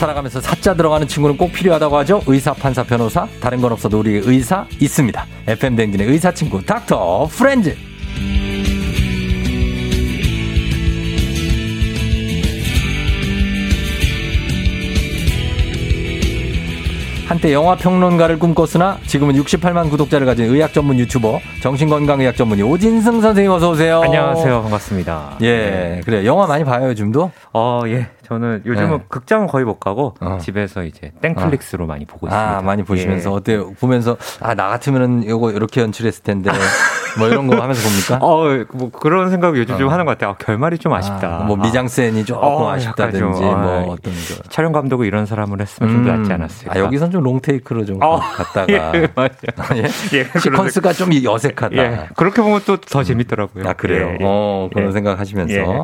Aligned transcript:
살아가면서 0.00 0.40
사자 0.40 0.72
들어가는 0.72 1.06
친구는 1.06 1.36
꼭 1.36 1.52
필요하다고 1.52 1.98
하죠. 1.98 2.22
의사, 2.26 2.54
판사, 2.54 2.82
변호사. 2.82 3.28
다른 3.38 3.60
건 3.60 3.72
없어도 3.72 3.98
우리 3.98 4.14
의사 4.24 4.66
있습니다. 4.80 5.26
FM 5.46 5.76
댕진의 5.76 6.06
의사 6.06 6.32
친구 6.32 6.64
닥터 6.64 7.28
프렌즈. 7.30 7.76
한때 17.28 17.52
영화 17.52 17.76
평론가를 17.76 18.40
꿈꿨으나 18.40 18.98
지금은 19.06 19.36
68만 19.36 19.88
구독자를 19.90 20.26
가진 20.26 20.46
의학 20.46 20.72
전문 20.72 20.98
유튜버 20.98 21.40
정신건강의학 21.62 22.36
전문의 22.36 22.64
오진승 22.64 23.20
선생님 23.20 23.52
어서 23.52 23.70
오세요. 23.70 24.00
안녕하세요. 24.02 24.62
반갑습니다. 24.62 25.36
예, 25.42 25.46
네. 25.46 26.00
그래 26.04 26.24
영화 26.24 26.46
많이 26.48 26.64
봐요 26.64 26.88
요즘도? 26.88 27.30
어, 27.52 27.82
예. 27.86 28.08
저는 28.30 28.62
요즘은 28.64 28.90
네. 28.98 29.04
극장은 29.08 29.48
거의 29.48 29.64
못 29.64 29.80
가고 29.80 30.14
어. 30.20 30.38
집에서 30.40 30.84
이제 30.84 31.10
땡플릭스로 31.20 31.82
어. 31.82 31.86
많이 31.88 32.04
보고 32.04 32.28
아, 32.28 32.30
있습니다. 32.30 32.58
아, 32.58 32.62
많이 32.62 32.84
보시면서 32.84 33.28
예. 33.30 33.34
어때요? 33.34 33.72
보면서 33.80 34.16
아, 34.40 34.54
나 34.54 34.68
같으면은 34.68 35.26
요거 35.26 35.50
이렇게 35.50 35.80
연출했을 35.80 36.22
텐데 36.22 36.48
뭐 37.18 37.26
이런 37.26 37.48
거 37.48 37.60
하면서 37.60 37.82
봅니까? 37.82 38.24
어, 38.24 38.64
뭐 38.72 38.88
그런 38.92 39.30
생각 39.30 39.56
요즘 39.56 39.74
어. 39.74 39.78
좀 39.78 39.88
하는 39.88 40.04
것 40.04 40.12
같아요. 40.12 40.30
아, 40.30 40.36
결말이 40.36 40.78
좀 40.78 40.92
아쉽다. 40.92 41.40
아, 41.40 41.42
뭐 41.42 41.56
미장센이 41.56 42.24
조금 42.24 42.46
어, 42.46 42.70
아쉽다든지 42.70 43.42
뭐 43.42 43.52
아, 43.52 43.84
어떤 43.88 44.12
거. 44.12 44.48
촬영 44.48 44.70
감독이 44.70 45.08
이런 45.08 45.26
사람을 45.26 45.60
했으면 45.60 45.90
음. 45.90 45.94
좀더 46.04 46.16
낫지 46.18 46.32
않았을까. 46.32 46.72
아, 46.72 46.78
여기선 46.78 47.10
좀 47.10 47.24
롱테이크로 47.24 47.84
좀 47.84 47.98
어. 48.00 48.20
갔다가 48.20 48.72
예, 48.94 49.08
맞아요. 49.16 49.30
예? 49.74 49.82
예, 50.16 50.24
시퀀스가 50.24 50.94
좀 50.94 51.10
어색하다. 51.26 51.76
예, 51.76 52.08
그렇게 52.14 52.42
보면 52.42 52.60
또 52.64 52.76
더 52.76 53.02
재밌더라고요. 53.02 53.68
아, 53.68 53.72
그래요. 53.72 54.12
예, 54.20 54.24
어, 54.24 54.68
그런 54.72 54.88
예. 54.88 54.92
생각 54.92 55.18
하시면서 55.18 55.52
예. 55.52 55.82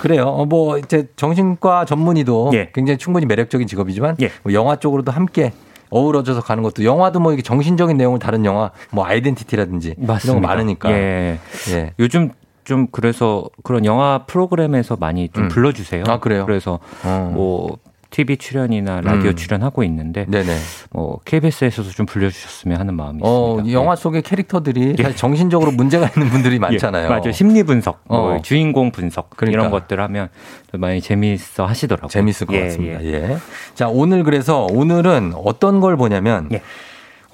그래요. 0.00 0.24
어, 0.24 0.44
뭐 0.44 0.76
이제 0.78 1.06
정신과 1.16 1.83
전문의도 1.84 2.52
굉장히 2.72 2.98
충분히 2.98 3.26
매력적인 3.26 3.66
직업이지만 3.66 4.16
뭐 4.42 4.52
영화 4.52 4.76
쪽으로도 4.76 5.12
함께 5.12 5.52
어우러져서 5.90 6.40
가는 6.40 6.62
것도 6.62 6.84
영화도 6.84 7.20
뭐 7.20 7.32
이게 7.32 7.42
정신적인 7.42 7.96
내용을 7.96 8.18
다룬 8.18 8.44
영화 8.44 8.70
뭐 8.90 9.04
아이덴티티라든지 9.06 9.94
맞습니다. 9.98 10.32
이런 10.32 10.42
거 10.42 10.48
많으니까. 10.48 10.90
예. 10.90 11.38
예. 11.70 11.92
요즘 12.00 12.30
좀 12.64 12.88
그래서 12.90 13.48
그런 13.62 13.84
영화 13.84 14.24
프로그램에서 14.26 14.96
많이 14.96 15.28
좀 15.28 15.44
음. 15.44 15.48
불러주세요. 15.48 16.04
아 16.08 16.18
그래요? 16.18 16.46
그래서 16.46 16.80
어. 17.04 17.30
뭐 17.32 17.78
TV 18.14 18.36
출연이나 18.36 19.00
라디오 19.00 19.30
음. 19.30 19.34
출연하고 19.34 19.82
있는데 19.82 20.24
네네. 20.28 20.56
뭐 20.90 21.18
KBS에서도 21.24 21.90
좀 21.90 22.06
불려주셨으면 22.06 22.78
하는 22.78 22.94
마음이 22.94 23.18
어, 23.24 23.56
있습니다. 23.56 23.72
영화 23.76 23.96
속의 23.96 24.22
캐릭터들이 24.22 24.94
예. 25.00 25.14
정신적으로 25.16 25.72
문제가 25.72 26.08
있는 26.14 26.30
분들이 26.30 26.54
예, 26.56 26.58
많잖아요. 26.60 27.06
예, 27.06 27.08
맞아요. 27.08 27.32
심리 27.32 27.64
분석, 27.64 28.02
뭐 28.04 28.18
어. 28.18 28.28
뭐 28.34 28.42
주인공 28.42 28.92
분석 28.92 29.30
그러니까. 29.30 29.60
이런 29.60 29.72
것들 29.72 29.98
하면 30.00 30.28
많이 30.74 31.00
재미있어 31.00 31.66
하시더라고요. 31.66 32.08
재밌을 32.08 32.46
것 32.46 32.54
예, 32.54 32.60
같습니다. 32.66 33.02
예. 33.02 33.14
예. 33.14 33.38
자 33.74 33.88
오늘 33.88 34.22
그래서 34.22 34.68
오늘은 34.70 35.32
어떤 35.34 35.80
걸 35.80 35.96
보냐면. 35.96 36.48
예. 36.52 36.62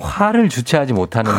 화를 0.03 0.48
주체하지 0.48 0.95
못하는 0.95 1.31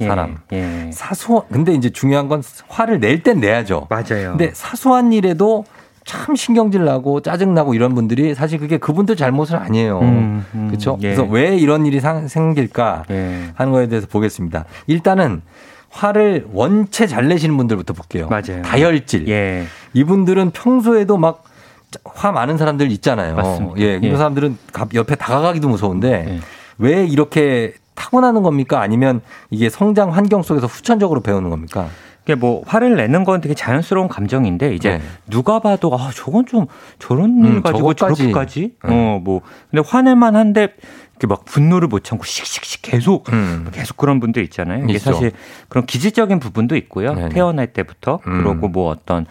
예, 0.00 0.06
사람. 0.06 0.38
예. 0.52 0.88
사소한 0.92 1.48
근데 1.50 1.74
이제 1.74 1.90
중요한 1.90 2.28
건 2.28 2.44
화를 2.68 3.00
낼 3.00 3.24
땐 3.24 3.40
내야죠. 3.40 3.88
맞아요. 3.90 4.36
근데 4.36 4.52
사소한 4.54 5.12
일에도 5.12 5.64
참 6.04 6.36
신경질 6.36 6.84
나고 6.84 7.20
짜증 7.20 7.54
나고 7.54 7.74
이런 7.74 7.94
분들이 7.94 8.34
사실 8.34 8.58
그게 8.58 8.78
그분들 8.78 9.16
잘못은 9.16 9.56
아니에요. 9.56 10.00
음, 10.00 10.44
음, 10.54 10.66
그렇죠? 10.68 10.96
예. 11.00 11.14
그래서 11.14 11.24
왜 11.24 11.56
이런 11.56 11.86
일이 11.86 12.00
상, 12.00 12.28
생길까 12.28 13.04
예. 13.10 13.50
하는 13.54 13.72
거에 13.72 13.88
대해서 13.88 14.06
보겠습니다. 14.06 14.64
일단은 14.86 15.42
화를 15.90 16.46
원체 16.52 17.06
잘 17.06 17.28
내시는 17.28 17.56
분들부터 17.56 17.94
볼게요. 17.94 18.28
맞아요. 18.28 18.62
다혈질. 18.62 19.28
예. 19.28 19.64
이분들은 19.94 20.50
평소에도 20.50 21.16
막 21.16 21.44
화 22.04 22.32
많은 22.32 22.56
사람들 22.56 22.90
있잖아요. 22.92 23.36
맞습니다. 23.36 23.78
예. 23.78 23.98
그런 23.98 24.12
예. 24.12 24.16
사람들은 24.16 24.58
옆에 24.94 25.14
다가가기도 25.14 25.68
무서운데 25.68 26.26
예. 26.28 26.40
왜 26.78 27.04
이렇게 27.06 27.74
타고나는 27.94 28.42
겁니까? 28.42 28.80
아니면 28.80 29.20
이게 29.50 29.70
성장 29.70 30.12
환경 30.12 30.42
속에서 30.42 30.66
후천적으로 30.66 31.20
배우는 31.20 31.50
겁니까? 31.50 31.88
이게 32.24 32.34
뭐 32.34 32.62
화를 32.66 32.96
내는 32.96 33.24
건 33.24 33.40
되게 33.40 33.54
자연스러운 33.54 34.08
감정인데 34.08 34.74
이제 34.74 34.98
네. 34.98 35.02
누가 35.28 35.60
봐도 35.60 35.94
아 35.94 36.10
저건 36.14 36.46
좀 36.46 36.66
저런 36.98 37.44
일 37.44 37.56
음, 37.56 37.62
가지고 37.62 37.92
저것까지. 37.92 38.22
저렇게까지 38.22 38.74
네. 38.82 38.94
어뭐 38.94 39.42
근데 39.70 39.82
화낼만 39.86 40.34
한데 40.34 40.68
이렇게 41.10 41.26
막 41.26 41.44
분노를 41.44 41.86
못 41.88 42.02
참고 42.02 42.24
씩씩씩 42.24 42.80
계속 42.82 43.30
음. 43.32 43.68
계속 43.72 43.96
그런 43.98 44.20
분들 44.20 44.42
있잖아요. 44.44 44.84
이게 44.84 44.94
있죠. 44.94 45.12
사실 45.12 45.32
그런 45.68 45.84
기질적인 45.86 46.40
부분도 46.40 46.76
있고요. 46.76 47.14
네네. 47.14 47.28
태어날 47.28 47.66
때부터 47.68 48.20
음. 48.26 48.38
그러고 48.38 48.68
뭐 48.68 48.90
어떤 48.90 49.26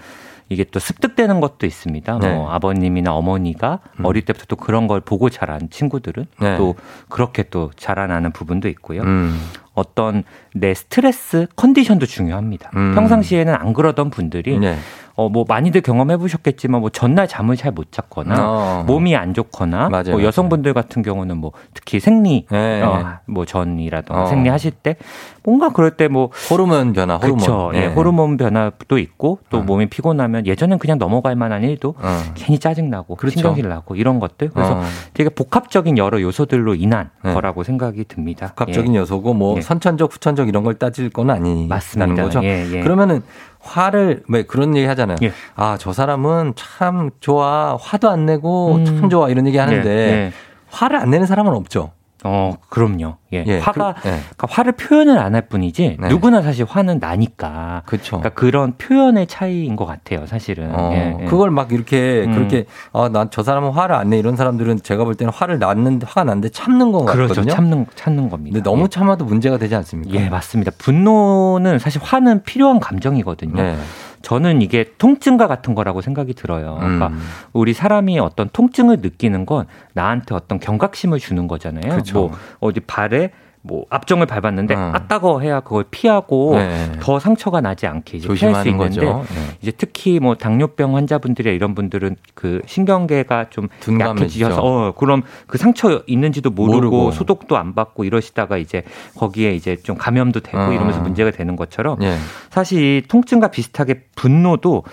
이게 0.49 0.63
또 0.63 0.79
습득되는 0.79 1.39
것도 1.39 1.65
있습니다. 1.65 2.11
뭐 2.13 2.21
네. 2.21 2.33
뭐 2.33 2.51
아버님이나 2.51 3.13
어머니가 3.13 3.79
음. 3.99 4.05
어릴 4.05 4.23
때부터 4.23 4.45
또 4.47 4.55
그런 4.55 4.87
걸 4.87 5.01
보고 5.01 5.29
자란 5.29 5.69
친구들은 5.69 6.25
네. 6.39 6.57
또 6.57 6.75
그렇게 7.09 7.43
또 7.43 7.71
자라나는 7.75 8.31
부분도 8.31 8.67
있고요. 8.69 9.01
음. 9.01 9.39
어떤 9.73 10.23
내 10.53 10.73
스트레스 10.73 11.47
컨디션도 11.55 12.05
중요합니다. 12.05 12.71
음. 12.75 12.93
평상시에는 12.93 13.53
안 13.53 13.73
그러던 13.73 14.09
분들이 14.09 14.59
네. 14.59 14.77
어, 15.15 15.29
뭐 15.29 15.45
많이들 15.47 15.81
경험해 15.81 16.17
보셨겠지만 16.17 16.81
뭐 16.81 16.89
전날 16.89 17.27
잠을 17.27 17.55
잘 17.55 17.73
못 17.73 17.91
잤거나 17.91 18.35
어. 18.39 18.83
몸이 18.85 19.15
안 19.15 19.33
좋거나 19.33 19.89
맞아요, 19.89 20.11
뭐 20.11 20.23
여성분들 20.23 20.73
같은 20.73 21.01
경우는 21.01 21.37
뭐 21.37 21.51
특히 21.73 21.99
생리 21.99 22.45
네. 22.51 22.81
어, 22.83 23.19
뭐 23.25 23.45
전이라던가 23.45 24.23
어. 24.23 24.25
생리하실 24.27 24.71
때 24.71 24.95
뭔가 25.43 25.69
그럴 25.69 25.91
때 25.97 26.07
뭐 26.07 26.29
호르몬 26.51 26.93
변화, 26.93 27.15
호르몬. 27.17 27.37
그렇죠. 27.39 27.69
네. 27.73 27.87
네. 27.87 27.93
호르몬 27.93 28.37
변화도 28.37 28.97
있고 28.99 29.39
또 29.49 29.59
어. 29.59 29.61
몸이 29.61 29.87
피곤하면 29.87 30.45
예전엔 30.45 30.77
그냥 30.79 30.97
넘어갈 30.99 31.35
만한 31.35 31.63
일도 31.63 31.95
어. 31.97 32.19
괜히 32.35 32.59
짜증 32.59 32.89
나고 32.89 33.15
그렇죠. 33.15 33.39
신경질 33.39 33.67
나고 33.67 33.95
이런 33.95 34.19
것들. 34.19 34.49
그래서 34.49 34.73
어. 34.73 34.83
되게 35.13 35.29
복합적인 35.29 35.97
여러 35.97 36.21
요소들로 36.21 36.75
인한 36.75 37.09
네. 37.23 37.33
거라고 37.33 37.63
생각이 37.63 38.03
듭니다. 38.05 38.47
복합적인 38.49 38.93
예. 38.93 38.99
요소고 38.99 39.33
뭐 39.33 39.57
예. 39.57 39.61
선천적, 39.61 40.13
후천적 40.13 40.47
이런 40.47 40.63
걸 40.63 40.75
따질 40.75 41.09
건 41.09 41.29
아니라는 41.31 42.15
거죠. 42.15 42.43
예, 42.43 42.65
예. 42.71 42.81
그러면은 42.81 43.23
화를 43.63 44.23
왜 44.27 44.43
그런 44.43 44.75
얘기 44.75 44.85
하잖아요. 44.85 45.17
예. 45.23 45.31
아, 45.55 45.77
저 45.79 45.93
사람은 45.93 46.53
참 46.55 47.09
좋아. 47.19 47.77
화도 47.79 48.09
안 48.09 48.25
내고 48.25 48.75
음. 48.75 48.85
참 48.85 49.09
좋아. 49.09 49.29
이런 49.29 49.47
얘기 49.47 49.57
하는데 49.57 49.89
예, 49.89 50.11
예. 50.11 50.31
화를 50.69 50.97
안 50.97 51.09
내는 51.09 51.25
사람은 51.25 51.53
없죠. 51.53 51.91
어, 52.23 52.55
그럼요. 52.69 53.17
예. 53.33 53.43
예 53.47 53.59
화가 53.59 53.95
그, 54.01 54.07
예. 54.09 54.13
그러니까 54.13 54.47
화를 54.49 54.71
표현을 54.73 55.17
안 55.19 55.33
할 55.33 55.47
뿐이지 55.47 55.97
네. 55.99 56.07
누구나 56.09 56.41
사실 56.43 56.65
화는 56.69 56.99
나니까. 56.99 57.81
그렇죠. 57.85 58.19
그러니까 58.19 58.29
그런 58.39 58.73
표현의 58.77 59.25
차이인 59.27 59.75
것 59.75 59.85
같아요, 59.85 60.25
사실은. 60.27 60.69
어, 60.73 60.91
예, 60.93 61.17
예. 61.21 61.25
그걸 61.25 61.49
막 61.49 61.71
이렇게 61.71 62.23
음. 62.27 62.33
그렇게 62.33 62.65
아, 62.93 63.09
난 63.11 63.29
저 63.31 63.41
사람은 63.41 63.71
화를 63.71 63.95
안 63.95 64.09
내. 64.11 64.19
이런 64.19 64.35
사람들은 64.35 64.81
제가 64.83 65.03
볼 65.05 65.15
때는 65.15 65.33
화를 65.33 65.57
났는데 65.59 66.05
화가 66.05 66.23
났는데 66.25 66.49
참는 66.49 66.91
거 66.91 66.99
그렇죠. 67.05 67.29
같거든요. 67.33 67.51
참는 67.53 67.85
참는 67.95 68.29
겁니다. 68.29 68.53
근데 68.55 68.69
너무 68.69 68.83
예. 68.83 68.87
참아도 68.89 69.25
문제가 69.25 69.57
되지 69.57 69.73
않습니까? 69.75 70.13
예, 70.19 70.29
맞습니다. 70.29 70.71
분노는 70.77 71.79
사실 71.79 71.99
화는 72.03 72.43
필요한 72.43 72.79
감정이거든요. 72.79 73.75
네. 74.23 74.27
저는 74.27 74.61
이게 74.61 74.93
통증과 74.97 75.47
같은 75.47 75.75
거라고 75.75 76.01
생각이 76.01 76.33
들어요. 76.33 76.77
그러니까 76.79 77.07
음. 77.07 77.21
우리 77.51 77.73
사람이 77.73 78.19
어떤 78.19 78.49
통증을 78.51 78.99
느끼는 79.01 79.45
건 79.45 79.67
나한테 79.93 80.33
어떤 80.33 80.59
경각심을 80.59 81.19
주는 81.19 81.47
거잖아요. 81.47 81.97
그쵸. 81.97 82.19
뭐 82.19 82.31
어디 82.59 82.79
발에 82.79 83.31
뭐 83.65 83.85
앞정을 83.89 84.25
밟았는데 84.25 84.75
어. 84.75 84.91
아 84.93 85.07
따거 85.07 85.39
해야 85.39 85.61
그걸 85.61 85.85
피하고 85.89 86.55
네. 86.55 86.91
더 86.99 87.17
상처가 87.17 87.61
나지 87.61 87.87
않게 87.87 88.17
이제 88.17 88.27
피할 88.33 88.61
수 88.61 88.67
있는데 88.67 89.05
네. 89.05 89.23
이제 89.61 89.71
특히 89.71 90.19
뭐 90.19 90.35
당뇨병 90.35 90.97
환자분들이 90.97 91.55
이런 91.55 91.73
분들은 91.73 92.17
그 92.33 92.61
신경계가 92.65 93.49
좀 93.49 93.69
약해지셔서 93.99 94.61
어 94.61 94.93
그럼 94.97 95.23
그 95.47 95.57
상처 95.57 96.03
있는지도 96.07 96.49
모르고, 96.49 96.75
모르고, 96.75 97.11
소독도 97.11 97.55
안 97.55 97.73
받고 97.73 98.03
이러시다가 98.03 98.57
이제 98.57 98.83
거기에 99.15 99.53
이제 99.55 99.77
좀 99.77 99.97
감염도 99.97 100.41
되고 100.41 100.57
어. 100.57 100.73
이러면서 100.73 100.99
문제가 100.99 101.31
되는 101.31 101.55
것처럼 101.55 101.99
네. 101.99 102.17
사실 102.49 103.03
통증과 103.07 103.47
비슷하게 103.47 104.01
분노도 104.15 104.83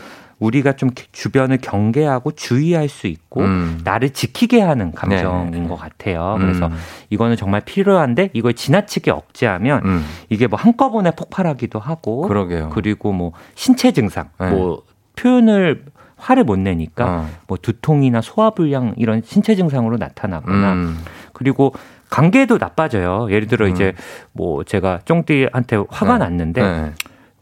우리가 0.40 0.72
좀 0.72 0.90
주변을 1.12 1.58
경계하고 1.58 2.32
주의할 2.32 2.88
수 2.88 3.06
있고 3.06 3.42
음. 3.42 3.81
나를 3.84 4.10
지키게 4.10 4.60
하는 4.60 4.92
감정인 4.92 5.62
네. 5.62 5.69
것 5.69 5.76
같아요. 5.76 6.37
음. 6.38 6.40
그래서 6.40 6.70
이거는 7.10 7.37
정말 7.37 7.60
필요한데 7.60 8.31
이걸 8.32 8.54
지나치게 8.54 9.10
억제하면 9.10 9.84
음. 9.84 10.04
이게 10.31 10.46
뭐 10.46 10.58
한꺼번에 10.58 11.12
폭발하기도 11.12 11.78
하고 11.78 12.22
그러게요. 12.22 12.70
그리고 12.70 13.12
뭐 13.12 13.32
신체 13.54 13.92
증상 13.92 14.31
네. 14.40 14.50
뭐 14.50 14.82
표현을 15.16 15.84
화를 16.16 16.44
못 16.44 16.58
내니까 16.58 17.06
어. 17.06 17.28
뭐 17.46 17.56
두통이나 17.60 18.20
소화불량 18.20 18.94
이런 18.96 19.22
신체 19.25 19.54
증상으로 19.54 19.96
나타나거나 19.96 20.72
음. 20.72 20.98
그리고 21.32 21.75
관계도 22.10 22.58
나빠져요. 22.58 23.28
예를 23.31 23.46
들어 23.46 23.66
음. 23.66 23.72
이제 23.72 23.94
뭐 24.32 24.64
제가 24.64 25.00
쫑띠한테 25.04 25.84
화가 25.88 26.14
네. 26.14 26.19
났는데 26.19 26.62
네. 26.62 26.93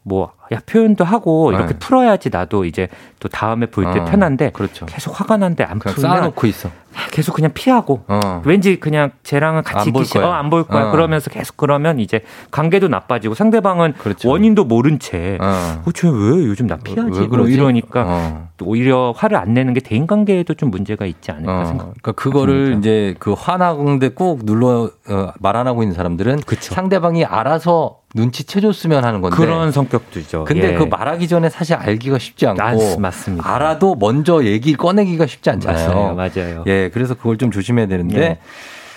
뭐 0.02 0.32
야 0.52 0.60
표현도 0.66 1.04
하고 1.04 1.52
이렇게 1.52 1.74
네. 1.74 1.78
풀어야지 1.78 2.30
나도 2.30 2.64
이제 2.64 2.88
또 3.20 3.28
다음에 3.28 3.66
볼때 3.66 4.00
어, 4.00 4.04
편한데 4.04 4.50
그렇죠. 4.52 4.86
계속 4.86 5.18
화가 5.18 5.36
난데 5.36 5.64
안 5.64 5.78
풀면 5.78 5.98
쌓아놓고 6.00 6.46
있어. 6.46 6.70
계속 7.12 7.34
그냥 7.34 7.52
피하고 7.54 8.02
어. 8.08 8.42
왠지 8.44 8.80
그냥 8.80 9.10
쟤랑은 9.22 9.62
같이 9.62 9.90
있기 9.90 10.04
싫어 10.04 10.32
안 10.32 10.50
볼 10.50 10.64
거야 10.64 10.88
어. 10.88 10.90
그러면서 10.90 11.30
계속 11.30 11.56
그러면 11.56 12.00
이제 12.00 12.22
관계도 12.50 12.88
나빠지고 12.88 13.34
상대방은 13.34 13.92
그렇죠. 13.98 14.28
원인도 14.30 14.64
모른 14.64 14.98
채 14.98 15.36
어. 15.40 15.82
어, 15.84 15.92
쟤왜 15.92 16.44
요즘 16.46 16.66
나 16.66 16.76
피하지? 16.76 17.20
왜, 17.20 17.26
왜뭐 17.30 17.48
이러니까 17.48 18.04
어. 18.06 18.48
오히려 18.62 19.12
화를 19.16 19.36
안 19.36 19.52
내는 19.54 19.74
게 19.74 19.80
대인 19.80 20.06
관계에도 20.06 20.54
좀 20.54 20.70
문제가 20.70 21.04
있지 21.06 21.30
않을까 21.30 21.60
어. 21.60 21.64
생각. 21.66 21.84
그러니까 21.88 22.12
그거를 22.12 22.76
이제 22.78 23.14
그 23.18 23.32
화나는데 23.34 24.08
꾹 24.10 24.44
눌러 24.44 24.90
어, 25.08 25.32
말안 25.38 25.66
하고 25.66 25.82
있는 25.82 25.94
사람들은 25.94 26.40
그쵸. 26.46 26.74
상대방이 26.74 27.24
알아서 27.24 27.98
눈치채줬으면 28.14 29.04
하는 29.04 29.20
건데 29.20 29.36
그런 29.36 29.70
성격도 29.70 30.18
있죠. 30.20 30.37
근데 30.44 30.72
예. 30.72 30.74
그 30.74 30.84
말하기 30.84 31.28
전에 31.28 31.48
사실 31.48 31.74
알기가 31.74 32.18
쉽지 32.18 32.46
않고 32.46 32.98
맞, 32.98 33.10
습니다 33.12 33.54
알아도 33.54 33.94
먼저 33.94 34.44
얘기 34.44 34.74
꺼내기가 34.74 35.26
쉽지 35.26 35.50
않잖아요. 35.50 36.14
맞아요. 36.14 36.14
맞아요. 36.14 36.64
예, 36.66 36.90
그래서 36.92 37.14
그걸 37.14 37.36
좀 37.38 37.50
조심해야 37.50 37.86
되는데 37.86 38.20
예. 38.20 38.38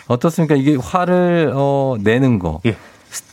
어떻습니까? 0.08 0.56
이게 0.56 0.76
화를 0.76 1.52
어, 1.56 1.96
내는 2.02 2.40
거. 2.40 2.62
예. 2.66 2.76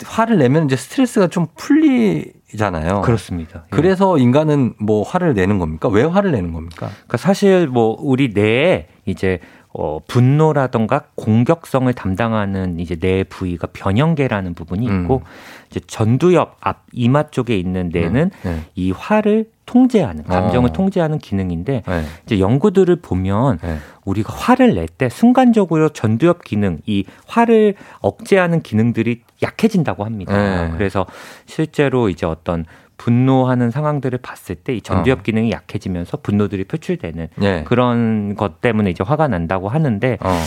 화를 0.05 0.39
내면 0.39 0.67
이제 0.67 0.77
스트레스가 0.77 1.29
좀 1.29 1.47
풀리잖아요. 1.57 3.03
그렇습니다. 3.03 3.65
예. 3.67 3.69
그래서 3.71 4.19
인간은 4.19 4.75
뭐 4.81 5.03
화를 5.03 5.35
내는 5.35 5.59
겁니까? 5.59 5.89
왜 5.89 6.03
화를 6.03 6.33
내는 6.33 6.53
겁니까? 6.53 6.89
그러니까 6.89 7.17
사실 7.17 7.69
뭐 7.69 7.97
우리 8.01 8.31
뇌에 8.35 8.89
이제 9.07 9.39
어, 9.73 9.99
분노라던가 10.07 11.05
공격성을 11.15 11.93
담당하는 11.93 12.81
이제 12.81 12.97
뇌 12.97 13.23
부위가 13.25 13.69
변형계라는 13.73 14.55
부분이 14.55 14.85
있고 14.87 15.17
음. 15.17 15.25
이제 15.71 15.81
전두엽 15.87 16.57
앞 16.61 16.87
이마 16.93 17.25
쪽에 17.31 17.57
있는 17.57 17.91
뇌는 17.93 18.31
네. 18.43 18.51
네. 18.51 18.61
이 18.75 18.91
화를 18.91 19.51
통제하는 19.67 20.25
감정을 20.25 20.71
어. 20.71 20.73
통제하는 20.73 21.19
기능인데 21.19 21.83
네. 21.87 22.03
이제 22.25 22.41
연구들을 22.41 22.97
보면 22.97 23.59
네. 23.63 23.77
우리가 24.07 24.33
화를 24.35 24.75
낼 24.75 24.89
때 24.89 25.11
순간적으로 25.11 25.91
전두엽 25.91 26.43
기능 26.43 26.79
이 26.87 27.05
화를 27.27 27.75
억제하는 28.01 28.63
기능들이 28.63 29.21
약해진다고 29.43 30.05
합니다. 30.05 30.33
네. 30.33 30.73
그래서 30.73 31.05
실제로 31.45 32.09
이제 32.09 32.25
어떤 32.25 32.65
분노하는 32.99 33.71
상황들을 33.71 34.19
봤을 34.19 34.55
때 34.55 34.79
이 34.79 34.81
전두엽 34.81 35.19
어. 35.19 35.23
기능이 35.23 35.51
약해지면서 35.51 36.19
분노들이 36.19 36.65
표출되는 36.65 37.29
네. 37.37 37.65
그런 37.65 38.37
것 38.37 38.61
때문에 38.61 38.91
이제 38.91 39.03
화가 39.05 39.29
난다고 39.29 39.69
하는데 39.69 40.19
어. 40.21 40.41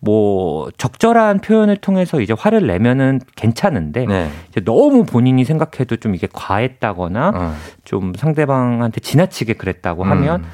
뭐 0.00 0.70
적절한 0.76 1.40
표현을 1.40 1.78
통해서 1.78 2.20
이제 2.20 2.34
화를 2.38 2.66
내면은 2.66 3.20
괜찮은데 3.36 4.06
네. 4.06 4.28
이제 4.50 4.60
너무 4.62 5.04
본인이 5.04 5.44
생각해도 5.44 5.96
좀 5.96 6.14
이게 6.14 6.28
과했다거나 6.32 7.32
어. 7.34 7.54
좀 7.84 8.12
상대방한테 8.14 9.00
지나치게 9.00 9.54
그랬다고 9.54 10.04
음. 10.04 10.10
하면 10.10 10.44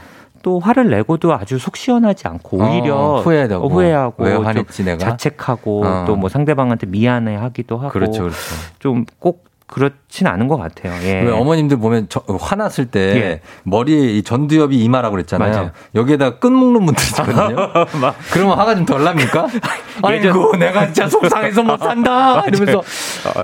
또 0.43 0.59
화를 0.59 0.89
내고도 0.89 1.35
아주 1.35 1.59
속 1.59 1.77
시원하지 1.77 2.27
않고 2.29 2.59
오히려 2.59 2.97
어, 2.97 3.21
후회하고, 3.21 3.69
후회하고 3.69 4.25
왜 4.25 4.35
화냈지 4.37 4.85
내가 4.85 4.99
자책하고 4.99 5.85
어. 5.85 6.05
또뭐 6.07 6.29
상대방한테 6.31 6.87
미안해하기도 6.87 7.77
하고 7.77 7.91
그렇죠, 7.91 8.23
그렇죠. 8.23 8.39
좀꼭 8.79 9.50
그렇진 9.71 10.27
않은 10.27 10.49
것 10.49 10.57
같아요. 10.57 10.93
예. 11.05 11.23
왜 11.23 11.31
어머님들 11.31 11.79
보면 11.79 12.07
저, 12.09 12.21
화났을 12.41 12.87
때 12.87 13.01
예. 13.01 13.41
머리에 13.63 14.17
이 14.17 14.23
전두엽이 14.23 14.77
이마라고 14.77 15.13
그랬잖아요. 15.13 15.53
맞아요. 15.53 15.71
여기에다 15.95 16.39
끈 16.39 16.53
묶는 16.53 16.85
분들 16.87 17.05
있거든요. 17.11 17.71
그러면 18.33 18.59
화가 18.59 18.75
좀 18.75 18.85
덜 18.85 19.05
납니까? 19.05 19.47
아이고 20.03 20.57
내가 20.57 20.87
진짜 20.87 21.09
속상해서 21.09 21.63
못 21.63 21.79
산다 21.79 22.43
이러면서 22.49 22.83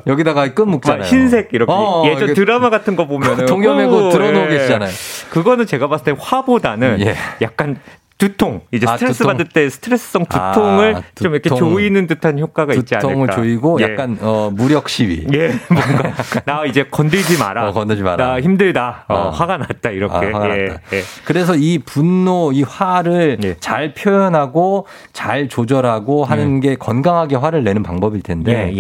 여기다가 0.06 0.52
끈 0.52 0.70
묶잖아요. 0.70 1.04
흰색 1.04 1.50
이렇게 1.52 1.72
어, 1.72 2.02
예전 2.06 2.34
드라마 2.34 2.70
같은 2.70 2.96
거 2.96 3.06
보면 3.06 3.46
들어놓고 3.46 4.14
예. 4.16 4.48
계시잖아요. 4.48 4.90
그거는 5.30 5.66
제가 5.66 5.86
봤을 5.86 6.04
때 6.06 6.14
화보다는 6.18 7.00
예. 7.06 7.14
약간 7.40 7.78
두통 8.18 8.62
이제 8.72 8.86
아, 8.88 8.96
스트레스 8.96 9.18
두통. 9.18 9.32
받을 9.32 9.44
때 9.46 9.68
스트레스성 9.68 10.24
두통을 10.24 10.96
아, 10.96 11.02
좀 11.14 11.34
이렇게 11.34 11.50
조이는 11.50 12.06
듯한 12.06 12.38
효과가 12.38 12.72
있지 12.74 12.94
않을까. 12.94 13.08
두통을 13.08 13.28
조이고 13.28 13.78
예. 13.80 13.84
약간 13.84 14.16
어, 14.22 14.50
무력 14.54 14.88
시위. 14.88 15.26
예, 15.34 15.52
뭔가 15.68 16.12
나 16.46 16.64
이제 16.64 16.84
건들지 16.84 17.38
마라. 17.38 17.68
어, 17.68 17.72
건들지 17.72 18.02
마라. 18.02 18.26
나 18.26 18.40
힘들다. 18.40 19.04
어, 19.08 19.14
어. 19.14 19.30
화가 19.30 19.58
났다 19.58 19.90
이렇게. 19.90 20.14
아, 20.14 20.30
화가 20.32 20.58
예. 20.58 20.68
났다. 20.68 20.80
예. 20.94 21.02
그래서 21.26 21.54
이 21.56 21.78
분노, 21.78 22.52
이 22.52 22.62
화를 22.62 23.38
예. 23.42 23.56
잘 23.60 23.92
표현하고 23.92 24.86
잘 25.12 25.48
조절하고 25.48 26.24
하는 26.24 26.44
음. 26.46 26.60
게 26.60 26.74
건강하게 26.76 27.36
화를 27.36 27.64
내는 27.64 27.82
방법일 27.82 28.22
텐데. 28.22 28.72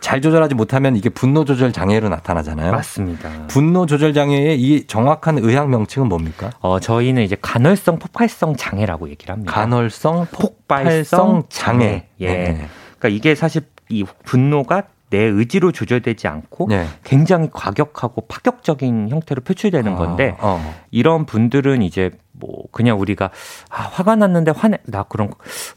잘 0.00 0.20
조절하지 0.20 0.54
못하면 0.54 0.96
이게 0.96 1.08
분노 1.08 1.44
조절 1.44 1.72
장애로 1.72 2.08
나타나잖아요. 2.08 2.72
맞습니다. 2.72 3.30
분노 3.48 3.86
조절 3.86 4.12
장애의 4.12 4.60
이 4.60 4.86
정확한 4.86 5.38
의학 5.38 5.68
명칭은 5.68 6.08
뭡니까? 6.08 6.50
어, 6.60 6.80
저희는 6.80 7.22
이제 7.22 7.36
간헐성 7.40 7.98
폭발성 7.98 8.56
장애라고 8.56 9.08
얘기를 9.10 9.32
합니다. 9.32 9.52
간헐성 9.52 10.26
폭발성 10.32 11.44
장애. 11.48 12.08
예. 12.20 12.28
네. 12.28 12.68
그러니까 12.98 13.08
이게 13.08 13.34
사실 13.34 13.62
이 13.88 14.04
분노가 14.24 14.84
내 15.10 15.18
의지로 15.18 15.70
조절되지 15.70 16.26
않고 16.26 16.66
네. 16.68 16.86
굉장히 17.04 17.48
과격하고 17.52 18.22
파격적인 18.26 19.08
형태로 19.10 19.42
표출되는 19.42 19.92
아, 19.92 19.96
건데 19.96 20.36
어. 20.40 20.74
이런 20.90 21.26
분들은 21.26 21.82
이제 21.82 22.10
뭐 22.32 22.64
그냥 22.72 23.00
우리가 23.00 23.30
아 23.70 23.82
화가 23.82 24.16
났는데 24.16 24.50
화내 24.50 24.78
나 24.86 25.04
그런 25.04 25.30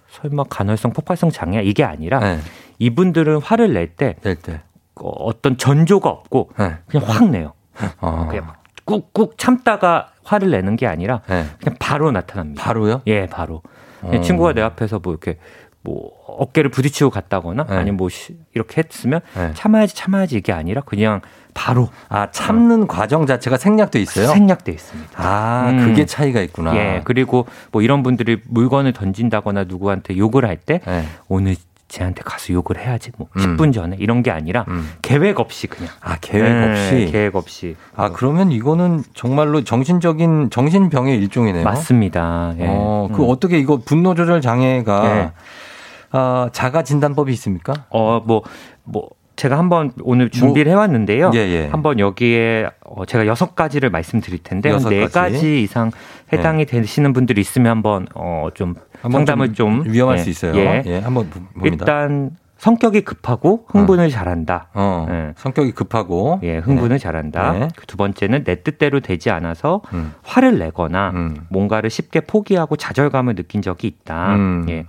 설마 0.09 0.45
간헐성 0.49 0.93
폭발성 0.93 1.29
장애 1.29 1.61
이게 1.61 1.83
아니라 1.83 2.19
네. 2.19 2.39
이분들은 2.79 3.41
화를 3.41 3.73
낼때 3.73 4.15
때. 4.21 4.61
어, 4.95 5.09
어떤 5.09 5.57
전조가 5.57 6.09
없고 6.09 6.51
네. 6.57 6.75
그냥 6.87 7.07
확 7.07 7.29
내요. 7.29 7.53
어. 8.01 8.27
그냥 8.29 8.53
꾹꾹 8.85 9.33
참다가 9.37 10.09
화를 10.23 10.49
내는 10.51 10.75
게 10.75 10.87
아니라 10.87 11.21
네. 11.27 11.45
그냥 11.61 11.77
바로 11.79 12.11
나타납니다. 12.11 12.63
바로요? 12.63 13.01
예, 13.07 13.27
바로. 13.27 13.61
어. 14.01 14.21
친구가 14.21 14.53
내 14.53 14.61
앞에서 14.61 14.99
뭐 14.99 15.13
이렇게 15.13 15.37
뭐 15.81 16.11
어깨를 16.27 16.71
부딪히고 16.71 17.09
갔다거나 17.09 17.63
네. 17.63 17.75
아니면 17.75 17.97
뭐 17.97 18.09
이렇게 18.53 18.81
했으면 18.81 19.21
네. 19.35 19.51
참아야지 19.53 19.95
참아야지 19.95 20.37
이게 20.37 20.51
아니라 20.51 20.81
그냥 20.81 21.21
바로 21.53 21.89
아 22.09 22.31
참는 22.31 22.83
어. 22.83 22.87
과정 22.87 23.25
자체가 23.25 23.57
생략돼 23.57 23.99
있어요. 24.01 24.27
생략돼 24.27 24.71
있습니다. 24.73 25.11
아 25.15 25.69
음. 25.69 25.85
그게 25.85 26.05
차이가 26.05 26.41
있구나. 26.41 26.75
예 26.75 27.01
그리고 27.05 27.45
뭐 27.71 27.81
이런 27.81 28.03
분들이 28.03 28.41
물건을 28.47 28.93
던진다거나 28.93 29.65
누구한테 29.65 30.17
욕을 30.17 30.45
할때 30.45 30.81
네. 30.85 31.03
오늘 31.27 31.55
쟤한테 31.89 32.21
가서 32.23 32.53
욕을 32.53 32.77
해야지 32.79 33.11
뭐 33.17 33.27
음. 33.35 33.57
10분 33.57 33.73
전에 33.73 33.97
이런 33.99 34.23
게 34.23 34.31
아니라 34.31 34.63
음. 34.69 34.89
계획 35.01 35.39
없이 35.39 35.67
그냥 35.67 35.91
아 35.99 36.15
계획 36.21 36.43
네, 36.43 36.69
없이 36.69 37.11
계획 37.11 37.35
없이 37.35 37.75
아 37.95 38.09
그러면 38.09 38.51
이거는 38.51 39.03
정말로 39.13 39.63
정신적인 39.63 40.49
정신병의 40.51 41.17
일종이네요. 41.17 41.63
맞습니다. 41.63 42.53
예. 42.59 42.65
어, 42.69 43.09
그 43.13 43.23
음. 43.23 43.29
어떻게 43.29 43.59
이거 43.59 43.77
분노 43.77 44.15
조절 44.15 44.39
장애가 44.39 45.05
예. 45.17 45.31
어, 46.11 46.47
자가 46.51 46.83
진단법이 46.83 47.31
있습니까? 47.33 47.85
어, 47.89 48.21
뭐, 48.25 48.41
뭐, 48.83 49.09
제가 49.39 49.57
한번 49.57 49.93
오늘 50.01 50.29
준비를 50.29 50.73
뭐, 50.73 50.81
해왔는데요. 50.81 51.31
예, 51.33 51.39
예. 51.39 51.67
한번 51.67 51.97
여기에 51.97 52.69
어, 52.83 53.05
제가 53.05 53.25
여섯 53.25 53.55
가지를 53.55 53.89
말씀드릴 53.89 54.43
텐데 54.43 54.77
네 54.89 55.07
가지. 55.07 55.63
이상 55.63 55.91
해당이 56.33 56.65
네. 56.65 56.81
되시는 56.81 57.13
분들이 57.13 57.39
있으면 57.39 57.71
한번 57.71 58.05
어, 58.15 58.49
좀 58.53 58.75
한번 59.01 59.19
상담을 59.19 59.53
좀, 59.53 59.85
좀 59.85 59.93
위험할 59.93 60.17
예, 60.17 60.21
수 60.23 60.29
있어요. 60.29 60.55
예. 60.57 60.83
예 60.85 60.99
한번 60.99 61.29
봅니다. 61.29 61.85
일단 61.85 62.31
성격이 62.57 63.01
급하고 63.01 63.65
흥분을 63.69 64.07
어. 64.07 64.09
잘한다. 64.09 64.67
어, 64.73 65.07
예. 65.09 65.33
성격이 65.37 65.71
급하고 65.71 66.41
예, 66.43 66.57
흥분을 66.57 66.89
네. 66.89 66.97
잘한다. 66.97 67.53
네. 67.53 67.67
두 67.87 67.95
번째는 67.95 68.43
내 68.43 68.61
뜻대로 68.61 68.99
되지 68.99 69.29
않아서 69.29 69.81
음. 69.93 70.11
화를 70.21 70.59
내거나 70.59 71.11
음. 71.15 71.37
뭔가를 71.49 71.89
쉽게 71.89 72.19
포기하고 72.19 72.75
좌절감을 72.75 73.35
느낀 73.35 73.61
적이 73.61 73.87
있다. 73.87 74.35
음. 74.35 74.65
예. 74.67 74.85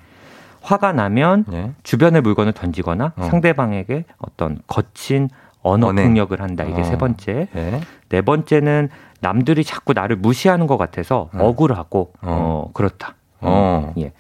화가 0.63 0.93
나면 0.93 1.45
예. 1.53 1.73
주변의 1.83 2.23
물건을 2.23 2.53
던지거나 2.53 3.13
어. 3.17 3.23
상대방에게 3.25 4.05
어떤 4.19 4.59
거친 4.67 5.29
언어 5.63 5.89
언행. 5.89 6.07
폭력을 6.07 6.41
한다. 6.41 6.65
이게 6.65 6.81
어. 6.81 6.85
세 6.85 6.97
번째. 6.97 7.49
예. 7.55 7.81
네 8.09 8.23
번째는 8.23 8.89
남들이 9.21 9.65
자꾸 9.65 9.93
나를 9.93 10.17
무시하는 10.17 10.67
것 10.67 10.77
같아서 10.77 11.29
어. 11.35 11.39
억울하고 11.39 12.13
어, 12.23 12.67
어 12.67 12.71
그렇다. 12.73 13.15
어. 13.41 13.93
예. 13.99 14.13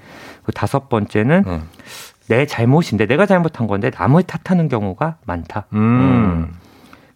그 0.42 0.52
다섯 0.52 0.88
번째는 0.88 1.44
음. 1.46 1.68
내 2.28 2.46
잘못인데 2.46 3.06
내가 3.06 3.26
잘못한 3.26 3.66
건데 3.66 3.90
남을 3.96 4.22
탓하는 4.22 4.68
경우가 4.68 5.16
많다. 5.24 5.66
음. 5.72 5.78
음. 5.78 6.54